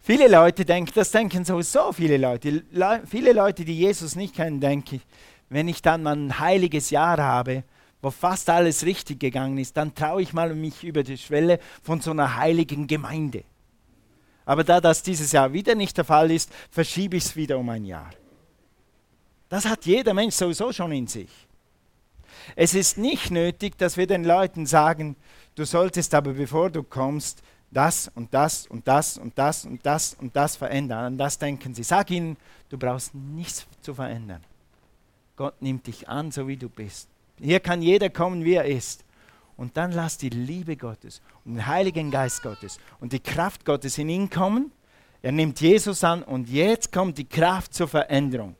Viele 0.00 0.28
Leute 0.28 0.64
denken, 0.64 0.92
das 0.94 1.10
denken 1.10 1.44
sowieso 1.44 1.92
viele 1.92 2.18
Leute. 2.18 2.62
Le 2.70 3.02
viele 3.06 3.32
Leute, 3.32 3.64
die 3.64 3.78
Jesus 3.78 4.16
nicht 4.16 4.34
kennen, 4.34 4.60
denken, 4.60 5.00
wenn 5.48 5.66
ich 5.66 5.80
dann 5.80 6.02
mal 6.02 6.14
ein 6.14 6.38
heiliges 6.38 6.90
Jahr 6.90 7.18
habe, 7.18 7.64
wo 8.02 8.10
fast 8.10 8.50
alles 8.50 8.84
richtig 8.84 9.18
gegangen 9.18 9.56
ist, 9.56 9.76
dann 9.78 9.94
traue 9.94 10.20
ich 10.20 10.34
mal 10.34 10.54
mich 10.54 10.84
über 10.84 11.02
die 11.02 11.16
Schwelle 11.16 11.58
von 11.82 12.02
so 12.02 12.10
einer 12.10 12.36
heiligen 12.36 12.86
Gemeinde. 12.86 13.44
Aber 14.44 14.64
da 14.64 14.80
das 14.80 15.02
dieses 15.02 15.32
Jahr 15.32 15.52
wieder 15.52 15.74
nicht 15.74 15.96
der 15.96 16.04
Fall 16.04 16.30
ist, 16.30 16.50
verschiebe 16.70 17.16
ich 17.16 17.24
es 17.24 17.36
wieder 17.36 17.58
um 17.58 17.68
ein 17.68 17.84
Jahr. 17.84 18.10
Das 19.48 19.64
hat 19.66 19.86
jeder 19.86 20.14
Mensch 20.14 20.34
sowieso 20.34 20.72
schon 20.72 20.92
in 20.92 21.06
sich. 21.06 21.30
Es 22.56 22.74
ist 22.74 22.98
nicht 22.98 23.30
nötig, 23.30 23.78
dass 23.78 23.96
wir 23.96 24.06
den 24.06 24.24
Leuten 24.24 24.66
sagen, 24.66 25.16
du 25.54 25.64
solltest 25.64 26.14
aber 26.14 26.32
bevor 26.32 26.70
du 26.70 26.82
kommst, 26.82 27.42
das 27.70 28.10
und 28.14 28.32
das 28.32 28.66
und 28.66 28.86
das 28.86 29.18
und 29.18 29.36
das 29.36 29.64
und 29.64 29.84
das 29.84 30.14
und 30.14 30.36
das 30.36 30.56
verändern. 30.56 31.04
An 31.04 31.18
das 31.18 31.38
denken 31.38 31.74
sie. 31.74 31.82
Sag 31.82 32.10
ihnen, 32.10 32.36
du 32.68 32.78
brauchst 32.78 33.14
nichts 33.14 33.66
zu 33.80 33.94
verändern. 33.94 34.42
Gott 35.36 35.60
nimmt 35.60 35.86
dich 35.86 36.08
an, 36.08 36.30
so 36.30 36.46
wie 36.46 36.56
du 36.56 36.68
bist. 36.68 37.08
Hier 37.40 37.60
kann 37.60 37.82
jeder 37.82 38.10
kommen, 38.10 38.44
wie 38.44 38.54
er 38.54 38.64
ist. 38.64 39.04
Und 39.56 39.76
dann 39.76 39.92
lass 39.92 40.18
die 40.18 40.30
Liebe 40.30 40.76
Gottes 40.76 41.22
und 41.44 41.54
den 41.54 41.66
Heiligen 41.66 42.10
Geist 42.10 42.42
Gottes 42.42 42.78
und 43.00 43.12
die 43.12 43.20
Kraft 43.20 43.64
Gottes 43.64 43.98
in 43.98 44.08
ihn 44.08 44.30
kommen. 44.30 44.72
Er 45.22 45.32
nimmt 45.32 45.60
Jesus 45.60 46.02
an 46.04 46.22
und 46.22 46.48
jetzt 46.48 46.92
kommt 46.92 47.18
die 47.18 47.28
Kraft 47.28 47.72
zur 47.72 47.88
Veränderung. 47.88 48.56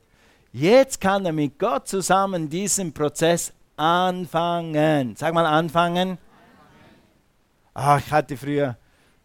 Jetzt 0.53 1.01
kann 1.01 1.27
er 1.27 1.33
mit 1.33 1.59
Gott 1.59 1.89
zusammen 1.89 2.49
diesen 2.49 2.93
Prozess 2.93 3.53
anfangen. 3.77 5.17
Sag 5.17 5.35
mal 5.35 5.47
anfangen. 5.47 6.17
Ah, 7.75 7.99
ich 7.99 8.11
hatte 8.13 8.37
früher, 8.37 8.77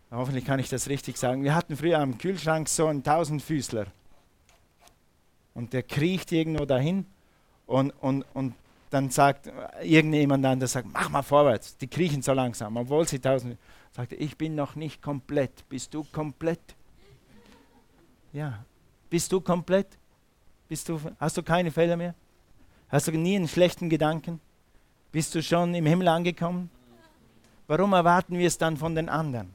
hoffentlich 0.09 0.43
kann 0.43 0.59
ich 0.59 0.69
das 0.69 0.89
richtig 0.89 1.17
sagen, 1.17 1.43
wir 1.43 1.53
hatten 1.53 1.77
früher 1.77 1.99
am 1.99 2.17
Kühlschrank 2.17 2.67
so 2.67 2.87
einen 2.87 3.03
Tausendfüßler. 3.03 3.85
Und 5.53 5.73
der 5.73 5.83
kriecht 5.83 6.31
irgendwo 6.31 6.65
dahin 6.65 7.05
und, 7.67 7.91
und, 8.01 8.25
und 8.33 8.55
dann 8.89 9.09
sagt 9.09 9.51
irgendjemand 9.81 10.45
anders, 10.45 10.71
sagt, 10.71 10.87
mach 10.91 11.09
mal 11.09 11.21
vorwärts, 11.21 11.77
die 11.77 11.87
kriechen 11.87 12.21
so 12.21 12.33
langsam, 12.33 12.75
obwohl 12.77 13.07
sie 13.07 13.19
tausend, 13.19 13.57
sagt 13.91 14.13
ich 14.13 14.37
bin 14.37 14.55
noch 14.55 14.75
nicht 14.75 15.01
komplett, 15.01 15.67
bist 15.69 15.93
du 15.93 16.03
komplett? 16.05 16.75
Ja, 18.33 18.65
bist 19.09 19.31
du 19.31 19.41
komplett? 19.41 19.87
Bist 20.67 20.89
du, 20.89 20.99
hast 21.19 21.37
du 21.37 21.43
keine 21.43 21.71
Fehler 21.71 21.97
mehr? 21.97 22.13
Hast 22.89 23.07
du 23.07 23.11
nie 23.11 23.35
einen 23.35 23.47
schlechten 23.47 23.89
Gedanken? 23.89 24.39
Bist 25.11 25.33
du 25.33 25.41
schon 25.41 25.73
im 25.73 25.85
Himmel 25.85 26.07
angekommen? 26.07 26.69
Warum 27.67 27.93
erwarten 27.93 28.37
wir 28.37 28.47
es 28.47 28.57
dann 28.57 28.77
von 28.77 28.95
den 28.95 29.09
anderen, 29.09 29.53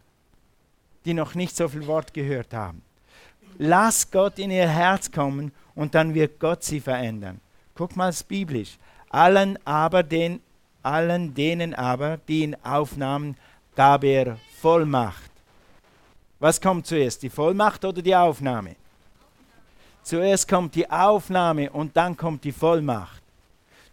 die 1.04 1.14
noch 1.14 1.34
nicht 1.34 1.56
so 1.56 1.68
viel 1.68 1.86
Wort 1.86 2.14
gehört 2.14 2.54
haben? 2.54 2.82
Lass 3.58 4.10
Gott 4.10 4.38
in 4.38 4.50
ihr 4.50 4.68
Herz 4.68 5.10
kommen 5.10 5.52
und 5.74 5.94
dann 5.94 6.14
wird 6.14 6.40
Gott 6.40 6.62
sie 6.62 6.80
verändern. 6.80 7.40
Guck 7.74 7.96
mal 7.96 8.08
es 8.08 8.22
biblisch 8.22 8.78
allen 9.14 9.58
aber 9.64 10.02
den, 10.02 10.40
allen 10.82 11.34
denen 11.34 11.72
aber, 11.74 12.18
die 12.28 12.42
ihn 12.42 12.56
aufnahmen, 12.64 13.36
gab 13.76 14.02
er 14.02 14.38
Vollmacht. 14.60 15.30
Was 16.40 16.60
kommt 16.60 16.86
zuerst, 16.86 17.22
die 17.22 17.30
Vollmacht 17.30 17.84
oder 17.84 18.02
die 18.02 18.14
Aufnahme? 18.14 18.74
Zuerst 20.02 20.48
kommt 20.48 20.74
die 20.74 20.90
Aufnahme 20.90 21.70
und 21.70 21.96
dann 21.96 22.16
kommt 22.16 22.42
die 22.44 22.52
Vollmacht. 22.52 23.22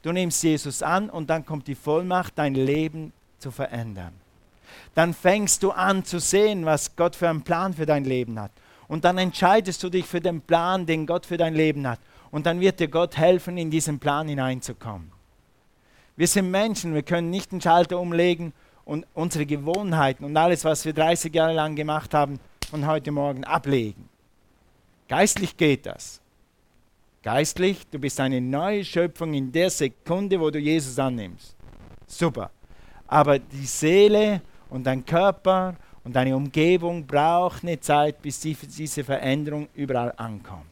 Du 0.01 0.11
nimmst 0.11 0.43
Jesus 0.43 0.81
an 0.81 1.09
und 1.09 1.29
dann 1.29 1.45
kommt 1.45 1.67
die 1.67 1.75
Vollmacht, 1.75 2.33
dein 2.35 2.55
Leben 2.55 3.13
zu 3.37 3.51
verändern. 3.51 4.13
Dann 4.95 5.13
fängst 5.13 5.61
du 5.61 5.71
an 5.71 6.03
zu 6.03 6.19
sehen, 6.19 6.65
was 6.65 6.95
Gott 6.95 7.15
für 7.15 7.29
einen 7.29 7.43
Plan 7.43 7.73
für 7.73 7.85
dein 7.85 8.05
Leben 8.05 8.39
hat. 8.39 8.51
Und 8.87 9.05
dann 9.05 9.19
entscheidest 9.19 9.83
du 9.83 9.89
dich 9.89 10.05
für 10.05 10.19
den 10.19 10.41
Plan, 10.41 10.85
den 10.85 11.05
Gott 11.05 11.25
für 11.27 11.37
dein 11.37 11.53
Leben 11.53 11.87
hat. 11.87 11.99
Und 12.31 12.45
dann 12.45 12.59
wird 12.59 12.79
dir 12.79 12.87
Gott 12.87 13.17
helfen, 13.17 13.57
in 13.57 13.69
diesen 13.69 13.99
Plan 13.99 14.27
hineinzukommen. 14.27 15.11
Wir 16.15 16.27
sind 16.27 16.49
Menschen, 16.49 16.93
wir 16.93 17.03
können 17.03 17.29
nicht 17.29 17.51
den 17.51 17.61
Schalter 17.61 17.99
umlegen 17.99 18.53
und 18.85 19.05
unsere 19.13 19.45
Gewohnheiten 19.45 20.23
und 20.23 20.35
alles, 20.37 20.65
was 20.65 20.85
wir 20.85 20.93
30 20.93 21.33
Jahre 21.33 21.53
lang 21.53 21.75
gemacht 21.75 22.13
haben, 22.13 22.39
von 22.69 22.87
heute 22.87 23.11
Morgen 23.11 23.43
ablegen. 23.43 24.07
Geistlich 25.07 25.57
geht 25.57 25.85
das. 25.85 26.21
Geistlich, 27.23 27.85
du 27.91 27.99
bist 27.99 28.19
eine 28.19 28.41
neue 28.41 28.83
Schöpfung 28.83 29.33
in 29.33 29.51
der 29.51 29.69
Sekunde, 29.69 30.39
wo 30.39 30.49
du 30.49 30.57
Jesus 30.57 30.97
annimmst. 30.97 31.55
Super. 32.07 32.49
Aber 33.07 33.37
die 33.37 33.65
Seele 33.65 34.41
und 34.69 34.85
dein 34.85 35.05
Körper 35.05 35.75
und 36.03 36.15
deine 36.15 36.35
Umgebung 36.35 37.05
braucht 37.05 37.63
eine 37.63 37.79
Zeit, 37.79 38.21
bis 38.21 38.39
die, 38.39 38.55
diese 38.55 39.03
Veränderung 39.03 39.67
überall 39.75 40.13
ankommt. 40.17 40.70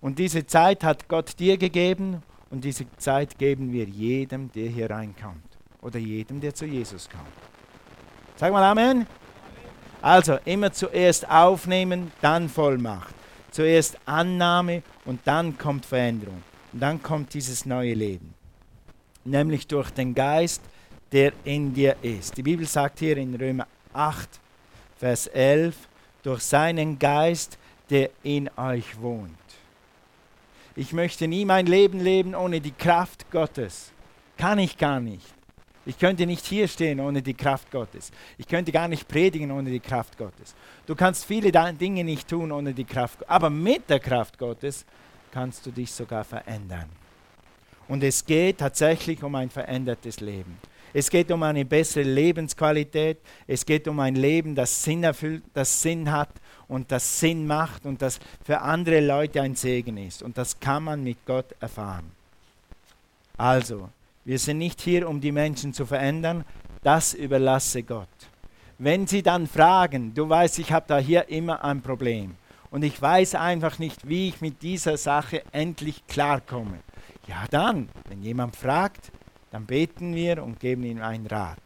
Und 0.00 0.18
diese 0.18 0.46
Zeit 0.46 0.84
hat 0.84 1.08
Gott 1.08 1.38
dir 1.38 1.58
gegeben 1.58 2.22
und 2.50 2.64
diese 2.64 2.86
Zeit 2.98 3.38
geben 3.38 3.72
wir 3.72 3.84
jedem, 3.84 4.50
der 4.52 4.68
hier 4.68 4.90
reinkommt. 4.90 5.42
Oder 5.82 5.98
jedem, 5.98 6.40
der 6.40 6.54
zu 6.54 6.66
Jesus 6.66 7.08
kommt. 7.08 7.26
Sag 8.36 8.52
mal 8.52 8.62
Amen. 8.62 9.06
Also 10.00 10.38
immer 10.44 10.72
zuerst 10.72 11.28
aufnehmen, 11.28 12.12
dann 12.20 12.48
Vollmacht. 12.48 13.14
Zuerst 13.50 13.98
Annahme 14.06 14.82
und 15.04 15.20
dann 15.24 15.58
kommt 15.58 15.84
Veränderung. 15.84 16.42
Und 16.72 16.80
dann 16.80 17.02
kommt 17.02 17.34
dieses 17.34 17.66
neue 17.66 17.94
Leben. 17.94 18.34
Nämlich 19.24 19.66
durch 19.66 19.90
den 19.90 20.14
Geist, 20.14 20.62
der 21.12 21.32
in 21.44 21.74
dir 21.74 21.96
ist. 22.02 22.36
Die 22.36 22.42
Bibel 22.42 22.66
sagt 22.66 23.00
hier 23.00 23.16
in 23.16 23.34
Römer 23.34 23.66
8, 23.92 24.28
Vers 24.98 25.26
11, 25.26 25.74
durch 26.22 26.42
seinen 26.42 26.98
Geist, 26.98 27.58
der 27.90 28.10
in 28.22 28.50
euch 28.56 29.00
wohnt. 29.00 29.32
Ich 30.78 30.92
möchte 30.92 31.26
nie 31.26 31.44
mein 31.44 31.66
Leben 31.66 31.98
leben 31.98 32.36
ohne 32.36 32.60
die 32.60 32.70
Kraft 32.70 33.32
Gottes. 33.32 33.90
Kann 34.36 34.60
ich 34.60 34.78
gar 34.78 35.00
nicht. 35.00 35.26
Ich 35.84 35.98
könnte 35.98 36.24
nicht 36.24 36.46
hier 36.46 36.68
stehen 36.68 37.00
ohne 37.00 37.20
die 37.20 37.34
Kraft 37.34 37.72
Gottes. 37.72 38.12
Ich 38.36 38.46
könnte 38.46 38.70
gar 38.70 38.86
nicht 38.86 39.08
predigen 39.08 39.50
ohne 39.50 39.70
die 39.70 39.80
Kraft 39.80 40.16
Gottes. 40.16 40.54
Du 40.86 40.94
kannst 40.94 41.24
viele 41.24 41.50
Dinge 41.50 42.04
nicht 42.04 42.28
tun 42.28 42.52
ohne 42.52 42.74
die 42.74 42.84
Kraft 42.84 43.18
Gottes. 43.18 43.28
Aber 43.28 43.50
mit 43.50 43.90
der 43.90 43.98
Kraft 43.98 44.38
Gottes 44.38 44.86
kannst 45.32 45.66
du 45.66 45.72
dich 45.72 45.90
sogar 45.90 46.22
verändern. 46.22 46.88
Und 47.88 48.04
es 48.04 48.24
geht 48.24 48.58
tatsächlich 48.58 49.20
um 49.24 49.34
ein 49.34 49.50
verändertes 49.50 50.20
Leben. 50.20 50.58
Es 50.92 51.10
geht 51.10 51.32
um 51.32 51.42
eine 51.42 51.64
bessere 51.64 52.04
Lebensqualität. 52.04 53.18
Es 53.48 53.66
geht 53.66 53.88
um 53.88 53.98
ein 53.98 54.14
Leben, 54.14 54.54
das 54.54 54.84
Sinn 54.84 55.02
erfüllt, 55.02 55.42
das 55.54 55.82
Sinn 55.82 56.12
hat 56.12 56.30
und 56.68 56.92
das 56.92 57.20
Sinn 57.20 57.46
macht 57.46 57.86
und 57.86 58.02
das 58.02 58.20
für 58.44 58.60
andere 58.60 59.00
Leute 59.00 59.42
ein 59.42 59.54
Segen 59.54 59.96
ist. 59.96 60.22
Und 60.22 60.38
das 60.38 60.60
kann 60.60 60.84
man 60.84 61.02
mit 61.02 61.24
Gott 61.26 61.54
erfahren. 61.60 62.10
Also, 63.36 63.88
wir 64.24 64.38
sind 64.38 64.58
nicht 64.58 64.80
hier, 64.80 65.08
um 65.08 65.20
die 65.20 65.32
Menschen 65.32 65.72
zu 65.72 65.86
verändern. 65.86 66.44
Das 66.82 67.14
überlasse 67.14 67.82
Gott. 67.82 68.08
Wenn 68.78 69.06
sie 69.06 69.22
dann 69.22 69.46
fragen, 69.46 70.14
du 70.14 70.28
weißt, 70.28 70.58
ich 70.58 70.72
habe 70.72 70.84
da 70.86 70.98
hier 70.98 71.28
immer 71.28 71.64
ein 71.64 71.80
Problem 71.82 72.36
und 72.70 72.84
ich 72.84 73.00
weiß 73.00 73.34
einfach 73.34 73.78
nicht, 73.78 74.06
wie 74.08 74.28
ich 74.28 74.40
mit 74.40 74.62
dieser 74.62 74.96
Sache 74.96 75.42
endlich 75.52 76.06
klarkomme. 76.06 76.78
Ja 77.26 77.44
dann, 77.50 77.88
wenn 78.08 78.22
jemand 78.22 78.54
fragt, 78.54 79.10
dann 79.50 79.66
beten 79.66 80.14
wir 80.14 80.42
und 80.42 80.60
geben 80.60 80.84
ihm 80.84 81.02
einen 81.02 81.26
Rat. 81.26 81.58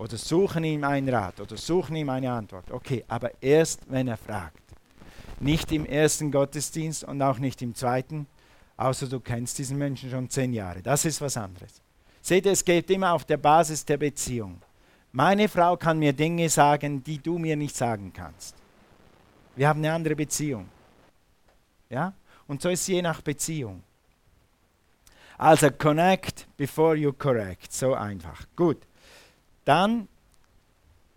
Oder 0.00 0.16
suchen 0.16 0.64
ihm 0.64 0.82
einen 0.82 1.10
Rat 1.10 1.40
oder 1.40 1.58
suchen 1.58 1.94
ihm 1.94 2.08
eine 2.08 2.32
Antwort. 2.32 2.70
Okay, 2.70 3.04
aber 3.06 3.32
erst, 3.42 3.82
wenn 3.86 4.08
er 4.08 4.16
fragt. 4.16 4.62
Nicht 5.40 5.70
im 5.72 5.84
ersten 5.84 6.32
Gottesdienst 6.32 7.04
und 7.04 7.20
auch 7.20 7.38
nicht 7.38 7.60
im 7.60 7.74
zweiten, 7.74 8.26
außer 8.78 9.08
du 9.08 9.20
kennst 9.20 9.58
diesen 9.58 9.76
Menschen 9.76 10.10
schon 10.10 10.30
zehn 10.30 10.54
Jahre. 10.54 10.80
Das 10.80 11.04
ist 11.04 11.20
was 11.20 11.36
anderes. 11.36 11.82
Seht 12.22 12.46
ihr, 12.46 12.52
es 12.52 12.64
geht 12.64 12.88
immer 12.88 13.12
auf 13.12 13.26
der 13.26 13.36
Basis 13.36 13.84
der 13.84 13.98
Beziehung. 13.98 14.62
Meine 15.12 15.50
Frau 15.50 15.76
kann 15.76 15.98
mir 15.98 16.14
Dinge 16.14 16.48
sagen, 16.48 17.04
die 17.04 17.18
du 17.18 17.36
mir 17.36 17.56
nicht 17.56 17.76
sagen 17.76 18.10
kannst. 18.10 18.56
Wir 19.54 19.68
haben 19.68 19.80
eine 19.80 19.92
andere 19.92 20.16
Beziehung. 20.16 20.66
Ja? 21.90 22.14
Und 22.46 22.62
so 22.62 22.70
ist 22.70 22.80
es 22.80 22.86
je 22.86 23.02
nach 23.02 23.20
Beziehung. 23.20 23.82
Also 25.36 25.70
connect 25.70 26.46
before 26.56 26.96
you 26.96 27.12
correct. 27.12 27.70
So 27.70 27.92
einfach. 27.92 28.46
Gut 28.56 28.86
dann 29.70 30.08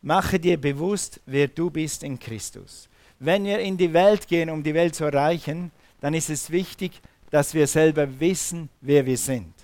mache 0.03 0.39
dir 0.39 0.61
bewusst, 0.61 1.19
wer 1.25 1.47
du 1.47 1.71
bist 1.71 2.03
in 2.03 2.19
Christus. 2.19 2.87
Wenn 3.17 3.45
wir 3.45 3.57
in 3.57 3.77
die 3.77 3.93
Welt 3.93 4.27
gehen, 4.27 4.51
um 4.51 4.61
die 4.61 4.75
Welt 4.75 4.93
zu 4.93 5.05
erreichen, 5.05 5.71
dann 6.01 6.13
ist 6.13 6.29
es 6.29 6.51
wichtig, 6.51 7.01
dass 7.31 7.55
wir 7.55 7.65
selber 7.65 8.19
wissen, 8.19 8.69
wer 8.79 9.07
wir 9.07 9.17
sind. 9.17 9.55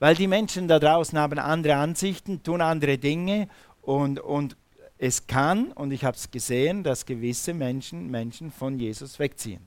Weil 0.00 0.16
die 0.16 0.26
Menschen 0.26 0.66
da 0.66 0.80
draußen 0.80 1.16
haben 1.16 1.38
andere 1.38 1.76
Ansichten, 1.76 2.42
tun 2.42 2.60
andere 2.60 2.98
Dinge 2.98 3.48
und, 3.80 4.18
und 4.18 4.56
es 4.98 5.28
kann, 5.28 5.70
und 5.70 5.92
ich 5.92 6.04
habe 6.04 6.16
es 6.16 6.32
gesehen, 6.32 6.82
dass 6.82 7.06
gewisse 7.06 7.54
Menschen 7.54 8.10
Menschen 8.10 8.50
von 8.50 8.76
Jesus 8.76 9.20
wegziehen. 9.20 9.62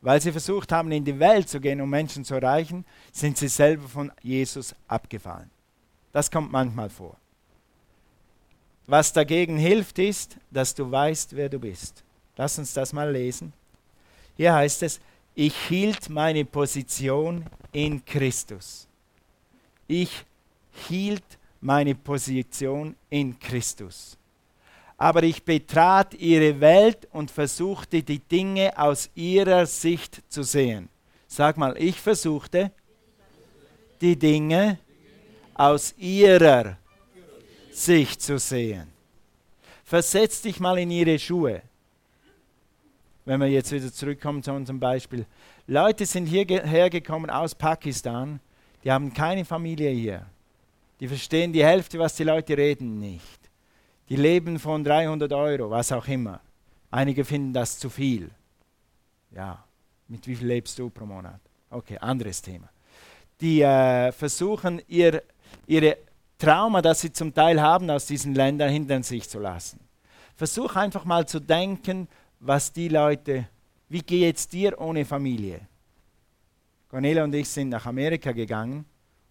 Weil 0.00 0.22
sie 0.22 0.32
versucht 0.32 0.72
haben, 0.72 0.90
in 0.92 1.04
die 1.04 1.18
Welt 1.18 1.50
zu 1.50 1.60
gehen, 1.60 1.82
um 1.82 1.90
Menschen 1.90 2.24
zu 2.24 2.36
erreichen, 2.36 2.86
sind 3.12 3.36
sie 3.36 3.48
selber 3.48 3.86
von 3.86 4.10
Jesus 4.22 4.74
abgefallen. 4.88 5.50
Das 6.12 6.30
kommt 6.30 6.50
manchmal 6.50 6.90
vor. 6.90 7.16
Was 8.86 9.12
dagegen 9.12 9.56
hilft, 9.56 9.98
ist, 9.98 10.36
dass 10.50 10.74
du 10.74 10.90
weißt, 10.90 11.36
wer 11.36 11.48
du 11.48 11.58
bist. 11.58 12.02
Lass 12.36 12.58
uns 12.58 12.72
das 12.72 12.92
mal 12.92 13.10
lesen. 13.10 13.52
Hier 14.36 14.54
heißt 14.54 14.82
es, 14.82 15.00
ich 15.34 15.54
hielt 15.68 16.08
meine 16.08 16.44
Position 16.44 17.46
in 17.72 18.04
Christus. 18.04 18.88
Ich 19.86 20.24
hielt 20.88 21.22
meine 21.60 21.94
Position 21.94 22.96
in 23.10 23.38
Christus. 23.38 24.16
Aber 24.96 25.22
ich 25.22 25.44
betrat 25.44 26.14
ihre 26.14 26.60
Welt 26.60 27.08
und 27.12 27.30
versuchte 27.30 28.02
die 28.02 28.18
Dinge 28.18 28.76
aus 28.76 29.08
ihrer 29.14 29.66
Sicht 29.66 30.22
zu 30.28 30.42
sehen. 30.42 30.88
Sag 31.26 31.56
mal, 31.56 31.76
ich 31.78 32.00
versuchte 32.00 32.72
die 34.00 34.18
Dinge 34.18 34.78
aus 35.60 35.94
ihrer 35.98 36.78
Sicht 37.70 38.22
zu 38.22 38.38
sehen. 38.38 38.86
Versetz 39.84 40.40
dich 40.40 40.58
mal 40.58 40.78
in 40.78 40.90
ihre 40.90 41.18
Schuhe. 41.18 41.60
Wenn 43.26 43.40
wir 43.40 43.48
jetzt 43.48 43.70
wieder 43.70 43.92
zurückkommen 43.92 44.42
zu 44.42 44.52
unserem 44.52 44.80
Beispiel. 44.80 45.26
Leute 45.66 46.06
sind 46.06 46.26
hierher 46.26 46.88
gekommen 46.88 47.28
aus 47.28 47.54
Pakistan, 47.54 48.40
die 48.82 48.90
haben 48.90 49.12
keine 49.12 49.44
Familie 49.44 49.90
hier. 49.90 50.26
Die 50.98 51.08
verstehen 51.08 51.52
die 51.52 51.64
Hälfte, 51.64 51.98
was 51.98 52.16
die 52.16 52.24
Leute 52.24 52.56
reden, 52.56 52.98
nicht. 52.98 53.40
Die 54.08 54.16
leben 54.16 54.58
von 54.58 54.82
300 54.82 55.30
Euro, 55.34 55.68
was 55.68 55.92
auch 55.92 56.08
immer. 56.08 56.40
Einige 56.90 57.22
finden 57.22 57.52
das 57.52 57.78
zu 57.78 57.90
viel. 57.90 58.30
Ja, 59.30 59.62
mit 60.08 60.26
wie 60.26 60.36
viel 60.36 60.48
lebst 60.48 60.78
du 60.78 60.88
pro 60.88 61.04
Monat? 61.04 61.40
Okay, 61.68 61.98
anderes 61.98 62.40
Thema. 62.40 62.70
Die 63.40 63.60
äh, 63.60 64.10
versuchen 64.12 64.82
ihr 64.88 65.22
ihre 65.66 65.96
Trauma, 66.38 66.80
das 66.82 67.00
sie 67.00 67.12
zum 67.12 67.34
Teil 67.34 67.60
haben 67.60 67.90
aus 67.90 68.06
diesen 68.06 68.34
Ländern, 68.34 68.70
hinter 68.70 69.02
sich 69.02 69.28
zu 69.28 69.38
lassen. 69.38 69.80
Versuch 70.36 70.74
einfach 70.76 71.04
mal 71.04 71.26
zu 71.26 71.38
denken, 71.38 72.08
was 72.38 72.72
die 72.72 72.88
Leute, 72.88 73.46
wie 73.88 74.00
geht 74.00 74.36
es 74.36 74.48
dir 74.48 74.80
ohne 74.80 75.04
Familie? 75.04 75.60
Cornelia 76.88 77.24
und 77.24 77.34
ich 77.34 77.48
sind 77.48 77.68
nach 77.68 77.86
Amerika 77.86 78.32
gegangen 78.32 78.84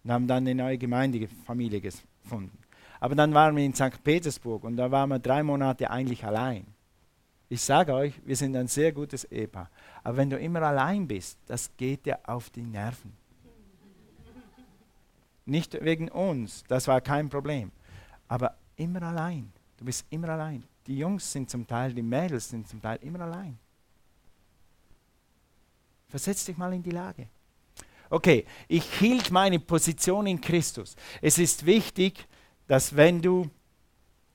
und 0.04 0.12
haben 0.12 0.26
dann 0.26 0.44
eine 0.46 0.54
neue 0.54 0.78
Gemeindefamilie 0.78 1.80
gefunden. 1.80 2.56
Aber 3.00 3.14
dann 3.14 3.34
waren 3.34 3.56
wir 3.56 3.64
in 3.64 3.74
St. 3.74 4.02
Petersburg 4.04 4.64
und 4.64 4.76
da 4.76 4.90
waren 4.90 5.08
wir 5.08 5.18
drei 5.18 5.42
Monate 5.42 5.90
eigentlich 5.90 6.24
allein. 6.24 6.66
Ich 7.48 7.62
sage 7.62 7.92
euch, 7.92 8.14
wir 8.24 8.36
sind 8.36 8.54
ein 8.54 8.68
sehr 8.68 8.92
gutes 8.92 9.24
Ehepaar. 9.24 9.68
Aber 10.04 10.16
wenn 10.16 10.30
du 10.30 10.38
immer 10.38 10.62
allein 10.62 11.08
bist, 11.08 11.38
das 11.46 11.70
geht 11.76 12.06
dir 12.06 12.20
auf 12.22 12.50
die 12.50 12.62
Nerven. 12.62 13.19
Nicht 15.46 15.82
wegen 15.82 16.08
uns, 16.08 16.64
das 16.68 16.86
war 16.86 17.00
kein 17.00 17.28
Problem. 17.28 17.72
Aber 18.28 18.54
immer 18.76 19.02
allein. 19.02 19.52
Du 19.76 19.84
bist 19.84 20.06
immer 20.10 20.28
allein. 20.30 20.64
Die 20.86 20.98
Jungs 20.98 21.30
sind 21.32 21.50
zum 21.50 21.66
Teil, 21.66 21.92
die 21.92 22.02
Mädels 22.02 22.48
sind 22.48 22.68
zum 22.68 22.80
Teil 22.80 22.98
immer 23.02 23.20
allein. 23.20 23.58
Versetz 26.08 26.44
dich 26.44 26.56
mal 26.56 26.72
in 26.72 26.82
die 26.82 26.90
Lage. 26.90 27.28
Okay, 28.10 28.44
ich 28.66 28.84
hielt 28.98 29.30
meine 29.30 29.60
Position 29.60 30.26
in 30.26 30.40
Christus. 30.40 30.96
Es 31.22 31.38
ist 31.38 31.64
wichtig, 31.64 32.26
dass 32.66 32.94
wenn 32.94 33.22
du, 33.22 33.48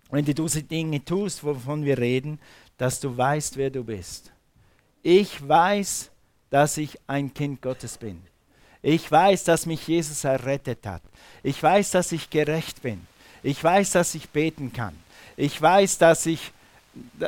wenn 0.09 0.23
du 0.23 0.33
diese 0.33 0.63
Dinge 0.63 1.03
tust, 1.03 1.43
wovon 1.43 1.83
wir 1.83 1.97
reden, 1.97 2.39
dass 2.77 2.99
du 3.01 3.15
weißt, 3.15 3.57
wer 3.57 3.69
du 3.69 3.83
bist. 3.83 4.31
Ich 5.03 5.45
weiß, 5.45 6.09
dass 6.49 6.77
ich 6.77 6.97
ein 7.07 7.33
Kind 7.33 7.61
Gottes 7.61 7.97
bin. 7.97 8.21
Ich 8.87 9.11
weiß, 9.11 9.45
dass 9.45 9.65
mich 9.65 9.87
Jesus 9.87 10.23
errettet 10.25 10.85
hat. 10.85 11.01
Ich 11.41 11.61
weiß, 11.61 11.89
dass 11.89 12.11
ich 12.11 12.29
gerecht 12.29 12.83
bin. 12.83 13.07
Ich 13.41 13.63
weiß, 13.63 13.93
dass 13.93 14.13
ich 14.13 14.29
beten 14.29 14.71
kann. 14.71 14.95
Ich 15.35 15.59
weiß, 15.59 15.97
dass, 15.97 16.27
ich, 16.27 16.51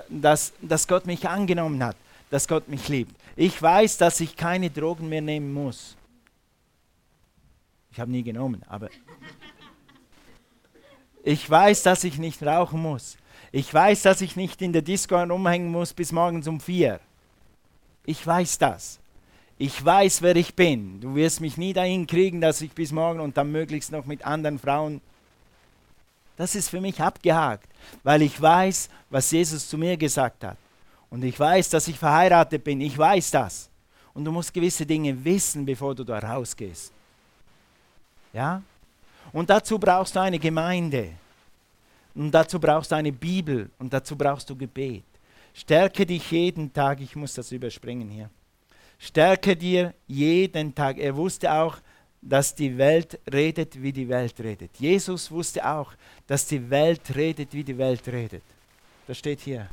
dass, 0.08 0.54
dass 0.62 0.88
Gott 0.88 1.08
mich 1.08 1.28
angenommen 1.28 1.84
hat, 1.84 1.96
dass 2.30 2.48
Gott 2.48 2.68
mich 2.68 2.88
liebt. 2.90 3.16
Ich 3.36 3.60
weiß, 3.60 3.98
dass 3.98 4.20
ich 4.20 4.36
keine 4.36 4.70
Drogen 4.70 5.10
mehr 5.10 5.24
nehmen 5.24 5.52
muss. 5.52 5.98
Ich 7.90 8.00
habe 8.00 8.12
nie 8.12 8.22
genommen, 8.22 8.62
aber 8.68 8.90
ich 11.24 11.50
weiß, 11.50 11.82
dass 11.82 12.04
ich 12.04 12.20
nicht 12.20 12.44
rauchen 12.44 12.84
muss. 12.84 13.18
Ich 13.52 13.74
weiß, 13.74 14.04
dass 14.04 14.22
ich 14.22 14.36
nicht 14.36 14.62
in 14.62 14.74
der 14.74 14.84
Disco 14.84 15.20
rumhängen 15.20 15.72
muss 15.72 15.92
bis 15.92 16.12
morgens 16.12 16.48
um 16.48 16.60
vier. 16.60 17.00
Ich 18.06 18.26
weiß 18.28 18.60
das. 18.60 19.00
Ich 19.60 19.84
weiß, 19.84 20.22
wer 20.22 20.36
ich 20.36 20.54
bin. 20.54 21.02
Du 21.02 21.16
wirst 21.16 21.42
mich 21.42 21.58
nie 21.58 21.74
dahin 21.74 22.06
kriegen, 22.06 22.40
dass 22.42 22.62
ich 22.62 22.72
bis 22.72 22.92
morgen 22.92 23.20
und 23.20 23.36
dann 23.38 23.52
möglichst 23.52 23.92
noch 23.92 24.06
mit 24.06 24.24
anderen 24.24 24.60
Frauen 24.60 25.02
Das 26.36 26.54
ist 26.54 26.70
für 26.70 26.80
mich 26.80 27.02
abgehakt, 27.02 27.68
weil 28.04 28.22
ich 28.22 28.40
weiß, 28.40 28.90
was 29.10 29.32
Jesus 29.32 29.68
zu 29.68 29.76
mir 29.78 29.98
gesagt 29.98 30.44
hat. 30.44 30.58
Und 31.10 31.24
ich 31.24 31.40
weiß, 31.40 31.70
dass 31.70 31.88
ich 31.88 31.98
verheiratet 31.98 32.64
bin. 32.64 32.80
Ich 32.82 32.96
weiß 32.96 33.32
das. 33.32 33.70
Und 34.14 34.24
du 34.24 34.32
musst 34.32 34.54
gewisse 34.54 34.86
Dinge 34.86 35.24
wissen, 35.24 35.66
bevor 35.66 35.96
du 35.96 36.04
da 36.04 36.20
rausgehst. 36.20 36.92
Ja? 38.34 38.62
Und 39.34 39.50
dazu 39.50 39.80
brauchst 39.80 40.16
du 40.16 40.20
eine 40.20 40.38
Gemeinde. 40.38 41.14
Und 42.14 42.32
dazu 42.32 42.60
brauchst 42.60 42.92
du 42.92 42.96
eine 42.96 43.12
Bibel. 43.12 43.70
Und 43.80 43.92
dazu 43.92 44.16
brauchst 44.16 44.48
du 44.50 44.56
Gebet. 44.56 45.06
Stärke 45.54 46.06
dich 46.06 46.30
jeden 46.30 46.72
Tag. 46.72 47.00
Ich 47.02 47.16
muss 47.16 47.34
das 47.34 47.52
überspringen 47.52 48.10
hier. 48.10 48.30
Stärke 49.00 49.56
dir 49.56 49.94
jeden 50.08 50.74
Tag. 50.74 50.98
Er 50.98 51.16
wusste 51.16 51.52
auch, 51.52 51.78
dass 52.22 52.54
die 52.56 52.78
Welt 52.78 53.20
redet, 53.32 53.82
wie 53.82 53.94
die 53.94 54.10
Welt 54.10 54.40
redet. 54.40 54.72
Jesus 54.80 55.32
wusste 55.32 55.66
auch, 55.66 55.94
dass 56.26 56.46
die 56.48 56.70
Welt 56.70 57.16
redet, 57.16 57.54
wie 57.54 57.64
die 57.64 57.78
Welt 57.78 58.08
redet. 58.08 58.44
Das 59.08 59.18
steht 59.18 59.42
hier. 59.42 59.70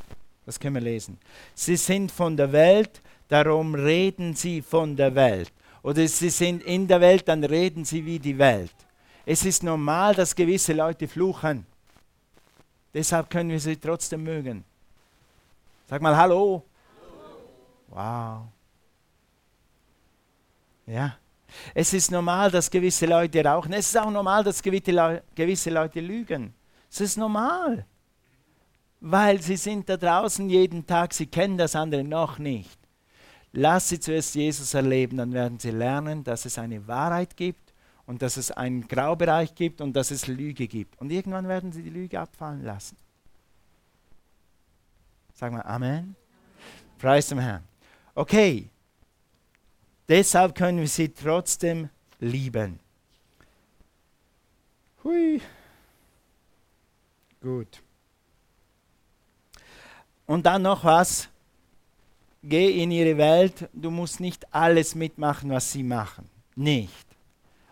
Das 0.47 0.61
können 0.61 0.75
wir 0.75 0.83
lesen. 0.83 1.19
Sie 1.55 1.77
sind 1.77 2.13
von 2.13 2.37
der 2.37 2.53
Welt, 2.53 3.01
darum 3.29 3.75
reden 3.75 4.35
sie 4.35 4.61
von 4.61 4.95
der 4.95 5.15
Welt. 5.15 5.51
Oder 5.83 6.07
sie 6.07 6.31
sind 6.31 6.63
in 6.63 6.87
der 6.87 7.01
Welt, 7.01 7.27
dann 7.27 7.43
reden 7.45 7.85
sie 7.85 8.05
wie 8.05 8.19
die 8.19 8.37
Welt. 8.39 8.75
Es 9.27 9.45
ist 9.45 9.63
normal, 9.63 10.15
dass 10.15 10.35
gewisse 10.35 10.75
Leute 10.75 11.09
fluchen. 11.09 11.67
Deshalb 12.93 13.31
können 13.31 13.51
wir 13.51 13.61
sie 13.61 13.77
trotzdem 13.77 14.23
mögen. 14.23 14.65
Sag 15.89 16.01
mal 16.01 16.17
Hallo. 16.17 16.63
Wow. 17.89 18.54
Ja. 20.87 21.17
Es 21.75 21.93
ist 21.95 22.11
normal, 22.11 22.51
dass 22.51 22.71
gewisse 22.71 23.07
Leute 23.07 23.45
rauchen. 23.45 23.73
Es 23.73 23.87
ist 23.87 23.97
auch 23.97 24.11
normal, 24.11 24.45
dass 24.45 24.63
gewisse 24.63 25.71
Leute 25.71 26.01
lügen. 26.01 26.53
Es 26.91 27.01
ist 27.01 27.17
normal. 27.17 27.87
Weil 29.01 29.41
sie 29.41 29.57
sind 29.57 29.89
da 29.89 29.97
draußen 29.97 30.49
jeden 30.49 30.87
Tag, 30.87 31.13
sie 31.13 31.27
kennen 31.27 31.59
das 31.59 31.77
andere 31.77 32.03
noch 32.03 32.39
nicht. 32.39 32.79
Lass 33.53 33.89
sie 33.89 34.01
zuerst 34.01 34.35
Jesus 34.35 34.75
erleben, 34.75 35.19
dann 35.19 35.33
werden 35.33 35.59
sie 35.59 35.71
lernen, 35.71 36.25
dass 36.25 36.45
es 36.45 36.59
eine 36.59 36.87
Wahrheit 36.89 37.37
gibt 37.37 37.73
und 38.07 38.21
dass 38.21 38.37
es 38.37 38.51
einen 38.51 38.89
Graubereich 38.89 39.55
gibt 39.55 39.81
und 39.81 39.95
dass 39.95 40.11
es 40.11 40.27
Lüge 40.27 40.67
gibt. 40.67 41.01
Und 41.01 41.11
irgendwann 41.11 41.47
werden 41.47 41.71
sie 41.71 41.83
die 41.83 41.91
Lüge 41.91 42.19
abfallen 42.19 42.65
lassen. 42.65 42.97
Sag 45.35 45.53
mal 45.53 45.63
Amen. 45.63 46.17
Preis 46.99 47.29
dem 47.29 47.39
Herrn. 47.39 47.63
Okay, 48.15 48.71
Deshalb 50.09 50.55
können 50.55 50.81
wir 50.81 50.89
sie 50.89 51.09
trotzdem 51.09 51.89
lieben. 52.21 52.79
Hui. 55.03 55.41
Gut. 57.41 57.83
Und 60.27 60.47
dann 60.47 60.63
noch 60.63 60.85
was. 60.85 61.29
Geh 62.43 62.83
in 62.83 62.91
ihre 62.91 63.17
Welt. 63.17 63.69
Du 63.73 63.91
musst 63.91 64.21
nicht 64.21 64.53
alles 64.53 64.95
mitmachen, 64.95 65.51
was 65.51 65.73
sie 65.73 65.83
machen. 65.83 66.29
Nicht. 66.55 67.07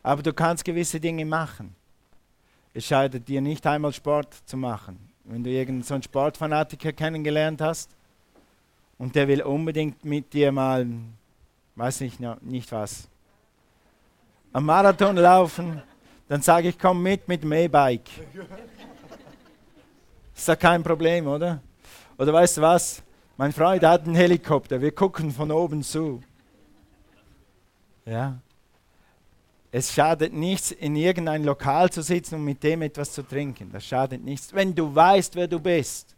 Aber 0.03 0.23
du 0.23 0.33
kannst 0.33 0.65
gewisse 0.65 0.99
Dinge 0.99 1.25
machen. 1.25 1.75
Es 2.75 2.87
scheidet 2.87 3.29
dir 3.29 3.41
nicht 3.41 3.67
einmal 3.67 3.93
Sport 3.93 4.35
zu 4.47 4.57
machen. 4.57 4.99
Wenn 5.25 5.45
du 5.45 5.51
irgendeinen 5.51 5.83
so 5.83 5.95
einen 5.95 6.03
Sportfanatiker 6.03 6.93
kennengelernt 6.93 7.61
hast 7.61 7.91
und 8.99 9.15
der 9.15 9.29
will 9.29 9.43
unbedingt 9.43 10.05
mit 10.05 10.33
dir 10.33 10.51
mal 10.53 10.87
weiß 11.77 12.01
nicht, 12.01 12.21
nicht 12.43 12.73
was, 12.73 13.09
am 14.53 14.67
Marathon 14.67 15.17
laufen, 15.17 15.83
dann 16.29 16.43
sage 16.43 16.69
ich, 16.69 16.79
komm 16.79 17.03
mit 17.03 17.27
mit 17.29 17.43
dem 17.43 17.53
E-Bike. 17.53 18.09
Ist 20.35 20.49
da 20.49 20.57
kein 20.57 20.83
Problem, 20.83 21.27
oder? 21.27 21.63
Oder 22.19 22.33
weißt 22.33 22.59
du 22.59 22.63
was? 22.63 23.03
Mein 23.37 23.53
Freund 23.53 23.83
hat 23.83 24.05
einen 24.05 24.15
Helikopter, 24.15 24.81
wir 24.81 24.93
gucken 24.93 25.31
von 25.31 25.51
oben 25.51 25.83
zu. 25.83 26.23
Ja. 28.05 28.39
Es 29.71 29.95
schadet 29.95 30.35
nichts, 30.35 30.71
in 30.71 30.97
irgendein 30.97 31.45
Lokal 31.45 31.91
zu 31.91 32.03
sitzen 32.03 32.35
und 32.35 32.45
mit 32.45 32.63
dem 32.63 32.83
etwas 32.83 33.13
zu 33.13 33.23
trinken. 33.23 33.71
Das 33.73 33.87
schadet 33.87 34.23
nichts, 34.23 34.53
wenn 34.53 34.75
du 34.75 34.95
weißt, 34.95 35.35
wer 35.35 35.49
du 35.49 35.59
bist. 35.59 36.15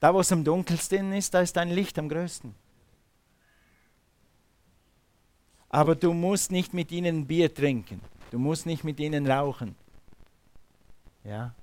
Da, 0.00 0.12
wo 0.12 0.20
es 0.20 0.32
am 0.32 0.42
dunkelsten 0.42 1.12
ist, 1.12 1.32
da 1.32 1.40
ist 1.40 1.56
dein 1.56 1.70
Licht 1.70 1.98
am 1.98 2.08
größten. 2.08 2.54
Aber 5.68 5.94
du 5.94 6.12
musst 6.12 6.52
nicht 6.52 6.74
mit 6.74 6.92
ihnen 6.92 7.26
Bier 7.26 7.52
trinken. 7.52 8.00
Du 8.30 8.38
musst 8.38 8.66
nicht 8.66 8.84
mit 8.84 9.00
ihnen 9.00 9.30
rauchen. 9.30 9.74
Ja. 11.24 11.54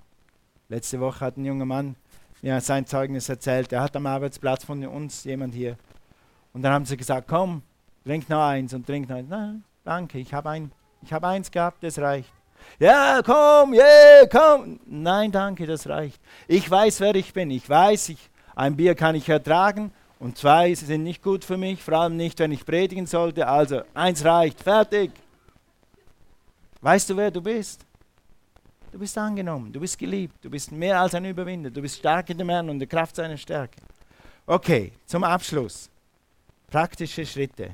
Letzte 0.70 1.00
Woche 1.00 1.22
hat 1.26 1.38
ein 1.38 1.46
junger 1.46 1.66
Mann 1.66 1.96
mir 2.42 2.60
sein 2.60 2.86
Zeugnis 2.86 3.30
erzählt. 3.30 3.72
Er 3.72 3.82
hat 3.82 3.96
am 3.96 4.06
Arbeitsplatz 4.06 4.66
von 4.66 4.86
uns 4.86 5.24
jemand 5.24 5.54
hier. 5.56 5.78
Und 6.52 6.62
dann 6.62 6.74
haben 6.74 6.86
sie 6.86 6.98
gesagt, 6.98 7.28
komm, 7.28 7.64
trink 8.04 8.30
noch 8.30 8.46
eins 8.46 8.74
und 8.74 8.86
trink 8.86 9.10
noch 9.10 9.16
eins. 9.16 9.30
Nein, 9.30 9.64
danke, 9.84 10.20
ich 10.20 10.34
habe 10.34 10.50
ein, 10.50 10.72
hab 11.10 11.24
eins 11.24 11.50
gehabt, 11.50 11.84
das 11.84 11.98
reicht. 12.00 12.32
Ja, 12.80 13.22
komm, 13.24 13.74
yeah, 13.74 14.26
komm. 14.30 14.80
Nein, 14.86 15.32
danke, 15.32 15.66
das 15.66 15.88
reicht. 15.88 16.22
Ich 16.48 16.70
weiß, 16.70 17.00
wer 17.00 17.16
ich 17.16 17.34
bin. 17.34 17.50
Ich 17.50 17.70
weiß, 17.70 18.10
ich, 18.10 18.30
ein 18.56 18.76
Bier 18.76 18.96
kann 18.96 19.16
ich 19.16 19.28
ertragen 19.30 19.92
und 20.24 20.38
zwei 20.38 20.74
sind 20.74 21.04
nicht 21.04 21.22
gut 21.22 21.44
für 21.44 21.58
mich, 21.58 21.84
vor 21.84 21.96
allem 21.96 22.16
nicht, 22.16 22.40
wenn 22.40 22.54
ich 22.54 22.66
predigen 22.66 23.06
sollte. 23.06 23.46
Also 23.46 23.82
eins 23.94 24.24
reicht, 24.24 24.64
fertig. 24.64 25.12
Weißt 26.80 27.10
du, 27.10 27.18
wer 27.18 27.30
du 27.30 27.42
bist? 27.42 27.86
Du 28.90 28.98
bist 28.98 29.18
angenommen, 29.18 29.74
du 29.74 29.82
bist 29.82 30.00
geliebt, 30.00 30.36
du 30.42 30.50
bist 30.50 30.72
mehr 30.72 31.02
als 31.02 31.14
ein 31.14 31.26
Überwinder, 31.26 31.70
du 31.70 31.82
bist 31.82 31.98
stark 31.98 32.30
in 32.30 32.38
dem 32.38 32.48
Herrn 32.48 32.70
und 32.70 32.80
der 32.80 32.88
Kraft 32.88 33.18
seiner 33.18 33.36
Stärke. 33.36 33.82
Okay, 34.46 34.94
zum 35.06 35.26
Abschluss. 35.26 35.90
Praktische 36.68 37.26
Schritte. 37.26 37.72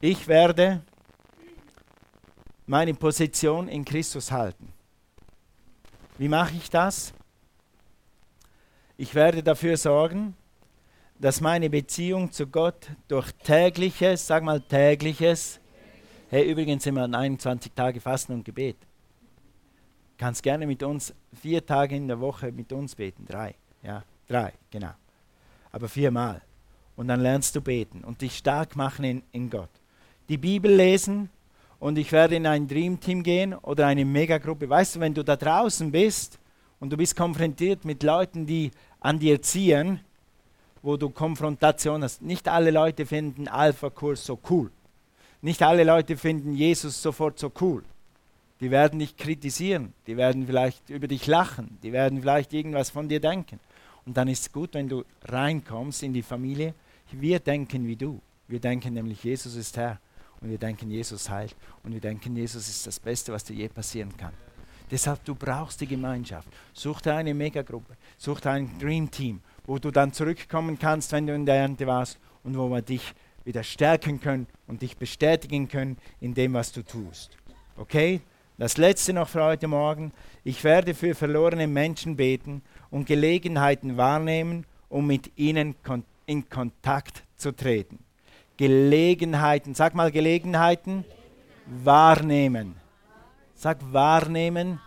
Ich 0.00 0.26
werde 0.26 0.82
meine 2.66 2.94
Position 2.94 3.68
in 3.68 3.84
Christus 3.84 4.32
halten. 4.32 4.72
Wie 6.18 6.28
mache 6.28 6.56
ich 6.56 6.68
das? 6.68 7.12
Ich 8.96 9.14
werde 9.14 9.44
dafür 9.44 9.76
sorgen, 9.76 10.36
dass 11.20 11.42
meine 11.42 11.68
Beziehung 11.68 12.32
zu 12.32 12.46
Gott 12.46 12.88
durch 13.06 13.30
tägliches, 13.32 14.26
sag 14.26 14.42
mal 14.42 14.60
tägliches, 14.60 15.60
hey, 16.30 16.50
übrigens 16.50 16.82
sind 16.84 16.94
wir 16.94 17.02
an 17.02 17.14
21 17.14 17.72
Tage 17.72 18.00
Fasten 18.00 18.32
und 18.32 18.44
Gebet. 18.44 18.76
Kannst 20.16 20.42
gerne 20.42 20.66
mit 20.66 20.82
uns 20.82 21.14
vier 21.40 21.64
Tage 21.64 21.94
in 21.94 22.08
der 22.08 22.20
Woche 22.20 22.50
mit 22.52 22.72
uns 22.72 22.94
beten, 22.94 23.26
drei, 23.26 23.54
ja, 23.82 24.02
drei, 24.26 24.54
genau. 24.70 24.92
Aber 25.72 25.88
viermal. 25.88 26.40
Und 26.96 27.08
dann 27.08 27.20
lernst 27.20 27.54
du 27.54 27.60
beten 27.60 28.02
und 28.02 28.20
dich 28.20 28.36
stark 28.36 28.74
machen 28.76 29.04
in, 29.04 29.22
in 29.32 29.50
Gott. 29.50 29.70
Die 30.28 30.38
Bibel 30.38 30.74
lesen 30.74 31.28
und 31.78 31.98
ich 31.98 32.12
werde 32.12 32.36
in 32.36 32.46
ein 32.46 32.66
Dreamteam 32.66 33.22
gehen 33.22 33.54
oder 33.54 33.86
eine 33.86 34.04
Megagruppe. 34.04 34.68
Weißt 34.68 34.96
du, 34.96 35.00
wenn 35.00 35.14
du 35.14 35.22
da 35.22 35.36
draußen 35.36 35.90
bist 35.92 36.38
und 36.78 36.90
du 36.92 36.96
bist 36.96 37.14
konfrontiert 37.14 37.84
mit 37.84 38.02
Leuten, 38.02 38.46
die 38.46 38.70
an 39.00 39.18
dir 39.18 39.40
ziehen, 39.40 40.00
wo 40.82 40.96
du 40.96 41.10
Konfrontation 41.10 42.02
hast. 42.02 42.22
Nicht 42.22 42.48
alle 42.48 42.70
Leute 42.70 43.06
finden 43.06 43.48
Alpha-Kurs 43.48 44.24
so 44.24 44.38
cool. 44.48 44.70
Nicht 45.42 45.62
alle 45.62 45.84
Leute 45.84 46.16
finden 46.16 46.54
Jesus 46.54 47.00
sofort 47.00 47.38
so 47.38 47.50
cool. 47.60 47.82
Die 48.60 48.70
werden 48.70 48.98
dich 48.98 49.16
kritisieren, 49.16 49.94
die 50.06 50.18
werden 50.18 50.46
vielleicht 50.46 50.90
über 50.90 51.08
dich 51.08 51.26
lachen, 51.26 51.78
die 51.82 51.92
werden 51.92 52.20
vielleicht 52.20 52.52
irgendwas 52.52 52.90
von 52.90 53.08
dir 53.08 53.20
denken. 53.20 53.58
Und 54.04 54.16
dann 54.16 54.28
ist 54.28 54.40
es 54.40 54.52
gut, 54.52 54.74
wenn 54.74 54.88
du 54.88 55.04
reinkommst 55.24 56.02
in 56.02 56.12
die 56.12 56.22
Familie. 56.22 56.74
Wir 57.10 57.40
denken 57.40 57.86
wie 57.86 57.96
du. 57.96 58.20
Wir 58.48 58.60
denken 58.60 58.94
nämlich, 58.94 59.24
Jesus 59.24 59.54
ist 59.54 59.76
Herr. 59.76 59.98
Und 60.40 60.50
wir 60.50 60.58
denken, 60.58 60.90
Jesus 60.90 61.28
heilt. 61.28 61.54
Und 61.82 61.92
wir 61.92 62.00
denken, 62.00 62.34
Jesus 62.36 62.68
ist 62.68 62.86
das 62.86 62.98
Beste, 62.98 63.32
was 63.32 63.44
dir 63.44 63.54
je 63.54 63.68
passieren 63.68 64.14
kann. 64.16 64.32
Deshalb, 64.90 65.24
du 65.24 65.34
brauchst 65.34 65.80
die 65.80 65.86
Gemeinschaft. 65.86 66.48
Such 66.72 67.00
dir 67.00 67.14
eine 67.14 67.32
Megagruppe. 67.32 67.96
Such 68.18 68.40
dir 68.40 68.50
ein 68.52 68.78
Dream 68.78 69.10
Team 69.10 69.40
wo 69.66 69.78
du 69.78 69.90
dann 69.90 70.12
zurückkommen 70.12 70.78
kannst, 70.78 71.12
wenn 71.12 71.26
du 71.26 71.34
in 71.34 71.46
der 71.46 71.56
Ernte 71.56 71.86
warst 71.86 72.18
und 72.44 72.56
wo 72.56 72.68
wir 72.68 72.82
dich 72.82 73.14
wieder 73.44 73.62
stärken 73.62 74.20
können 74.20 74.46
und 74.66 74.82
dich 74.82 74.96
bestätigen 74.96 75.68
können 75.68 75.96
in 76.20 76.34
dem, 76.34 76.54
was 76.54 76.72
du 76.72 76.82
tust. 76.82 77.36
Okay? 77.76 78.20
Das 78.58 78.76
letzte 78.76 79.14
noch 79.14 79.28
für 79.28 79.42
heute 79.42 79.68
Morgen. 79.68 80.12
Ich 80.44 80.62
werde 80.64 80.94
für 80.94 81.14
verlorene 81.14 81.66
Menschen 81.66 82.16
beten 82.16 82.62
und 82.90 83.06
Gelegenheiten 83.06 83.96
wahrnehmen, 83.96 84.66
um 84.90 85.06
mit 85.06 85.32
ihnen 85.36 85.74
in 86.26 86.48
Kontakt 86.50 87.24
zu 87.36 87.52
treten. 87.52 87.98
Gelegenheiten, 88.58 89.74
sag 89.74 89.94
mal 89.94 90.10
Gelegenheiten, 90.10 91.04
wahrnehmen. 91.66 92.76
Sag 93.54 93.78
wahrnehmen. 93.90 94.78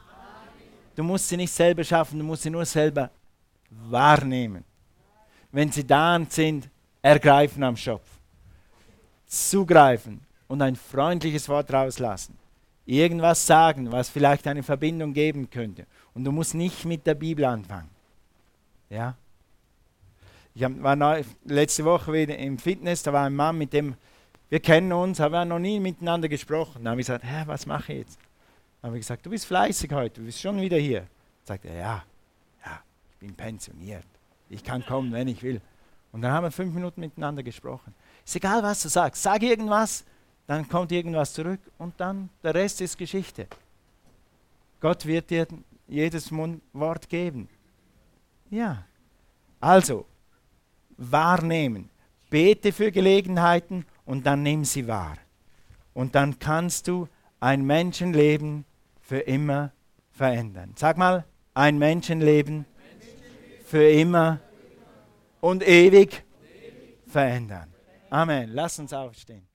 Du 0.95 1.03
musst 1.03 1.29
sie 1.29 1.37
nicht 1.37 1.51
selber 1.51 1.83
schaffen, 1.83 2.19
du 2.19 2.25
musst 2.25 2.43
sie 2.43 2.51
nur 2.51 2.65
selber 2.65 3.09
wahrnehmen. 3.89 4.63
Wenn 5.51 5.71
sie 5.71 5.85
da 5.85 6.19
sind, 6.29 6.69
ergreifen 7.01 7.63
am 7.63 7.77
Schopf. 7.77 8.07
Zugreifen 9.25 10.21
und 10.47 10.61
ein 10.61 10.75
freundliches 10.75 11.47
Wort 11.49 11.71
rauslassen. 11.71 12.37
irgendwas 12.85 13.47
sagen, 13.47 13.91
was 13.91 14.09
vielleicht 14.09 14.45
eine 14.45 14.61
Verbindung 14.61 15.13
geben 15.13 15.49
könnte. 15.49 15.85
Und 16.13 16.25
du 16.25 16.31
musst 16.31 16.53
nicht 16.53 16.83
mit 16.83 17.07
der 17.07 17.15
Bibel 17.15 17.45
anfangen. 17.45 17.89
Ja? 18.89 19.15
Ich 20.53 20.61
war 20.61 21.21
letzte 21.45 21.85
Woche 21.85 22.11
wieder 22.11 22.37
im 22.37 22.57
Fitness, 22.57 23.01
da 23.03 23.13
war 23.13 23.25
ein 23.25 23.35
Mann, 23.35 23.57
mit 23.57 23.73
dem 23.73 23.95
wir 24.49 24.59
kennen 24.59 24.93
uns, 24.93 25.19
aber 25.19 25.31
wir 25.31 25.39
haben 25.39 25.47
noch 25.47 25.57
nie 25.57 25.79
miteinander 25.79 26.29
gesprochen. 26.29 26.83
Da 26.83 26.91
habe 26.91 27.01
ich 27.01 27.07
gesagt, 27.07 27.23
Hä, 27.25 27.41
was 27.47 27.65
mache 27.65 27.93
ich 27.93 27.99
jetzt? 27.99 28.19
Dann 28.81 28.89
habe 28.89 28.97
ich 28.99 29.01
gesagt, 29.01 29.25
du 29.25 29.31
bist 29.31 29.47
fleißig 29.47 29.91
heute, 29.91 30.19
du 30.19 30.25
bist 30.27 30.39
schon 30.39 30.61
wieder 30.61 30.77
hier. 30.77 31.07
Sagt 31.43 31.65
er, 31.65 31.75
ja, 31.75 32.03
bin 33.23 33.35
pensioniert. 33.35 34.05
Ich 34.49 34.65
kann 34.65 34.85
kommen, 34.85 35.13
wenn 35.13 35.29
ich 35.29 35.41
will. 35.43 35.61
Und 36.11 36.21
dann 36.21 36.33
haben 36.33 36.43
wir 36.43 36.51
fünf 36.51 36.73
Minuten 36.73 36.99
miteinander 36.99 37.41
gesprochen. 37.41 37.95
Ist 38.25 38.35
egal, 38.35 38.61
was 38.61 38.83
du 38.83 38.89
sagst. 38.89 39.23
Sag 39.23 39.41
irgendwas, 39.41 40.03
dann 40.45 40.67
kommt 40.67 40.91
irgendwas 40.91 41.33
zurück 41.33 41.61
und 41.77 41.93
dann 41.97 42.29
der 42.43 42.53
Rest 42.53 42.81
ist 42.81 42.97
Geschichte. 42.97 43.47
Gott 44.81 45.05
wird 45.05 45.29
dir 45.29 45.47
jedes 45.87 46.29
Wort 46.33 47.07
geben. 47.07 47.47
Ja. 48.49 48.83
Also, 49.61 50.05
wahrnehmen. 50.97 51.89
Bete 52.29 52.73
für 52.73 52.91
Gelegenheiten 52.91 53.85
und 54.05 54.25
dann 54.25 54.43
nimm 54.43 54.65
sie 54.65 54.85
wahr. 54.85 55.15
Und 55.93 56.13
dann 56.15 56.39
kannst 56.39 56.89
du 56.89 57.07
ein 57.39 57.65
Menschenleben 57.65 58.65
für 58.99 59.19
immer 59.19 59.71
verändern. 60.11 60.73
Sag 60.75 60.97
mal, 60.97 61.25
ein 61.53 61.77
Menschenleben 61.77 62.65
für 63.73 63.89
immer 63.89 64.39
und 65.41 65.67
ewig 65.67 66.23
verändern. 67.07 67.73
Amen. 68.11 68.51
Lass 68.53 68.77
uns 68.77 68.93
aufstehen. 68.93 69.47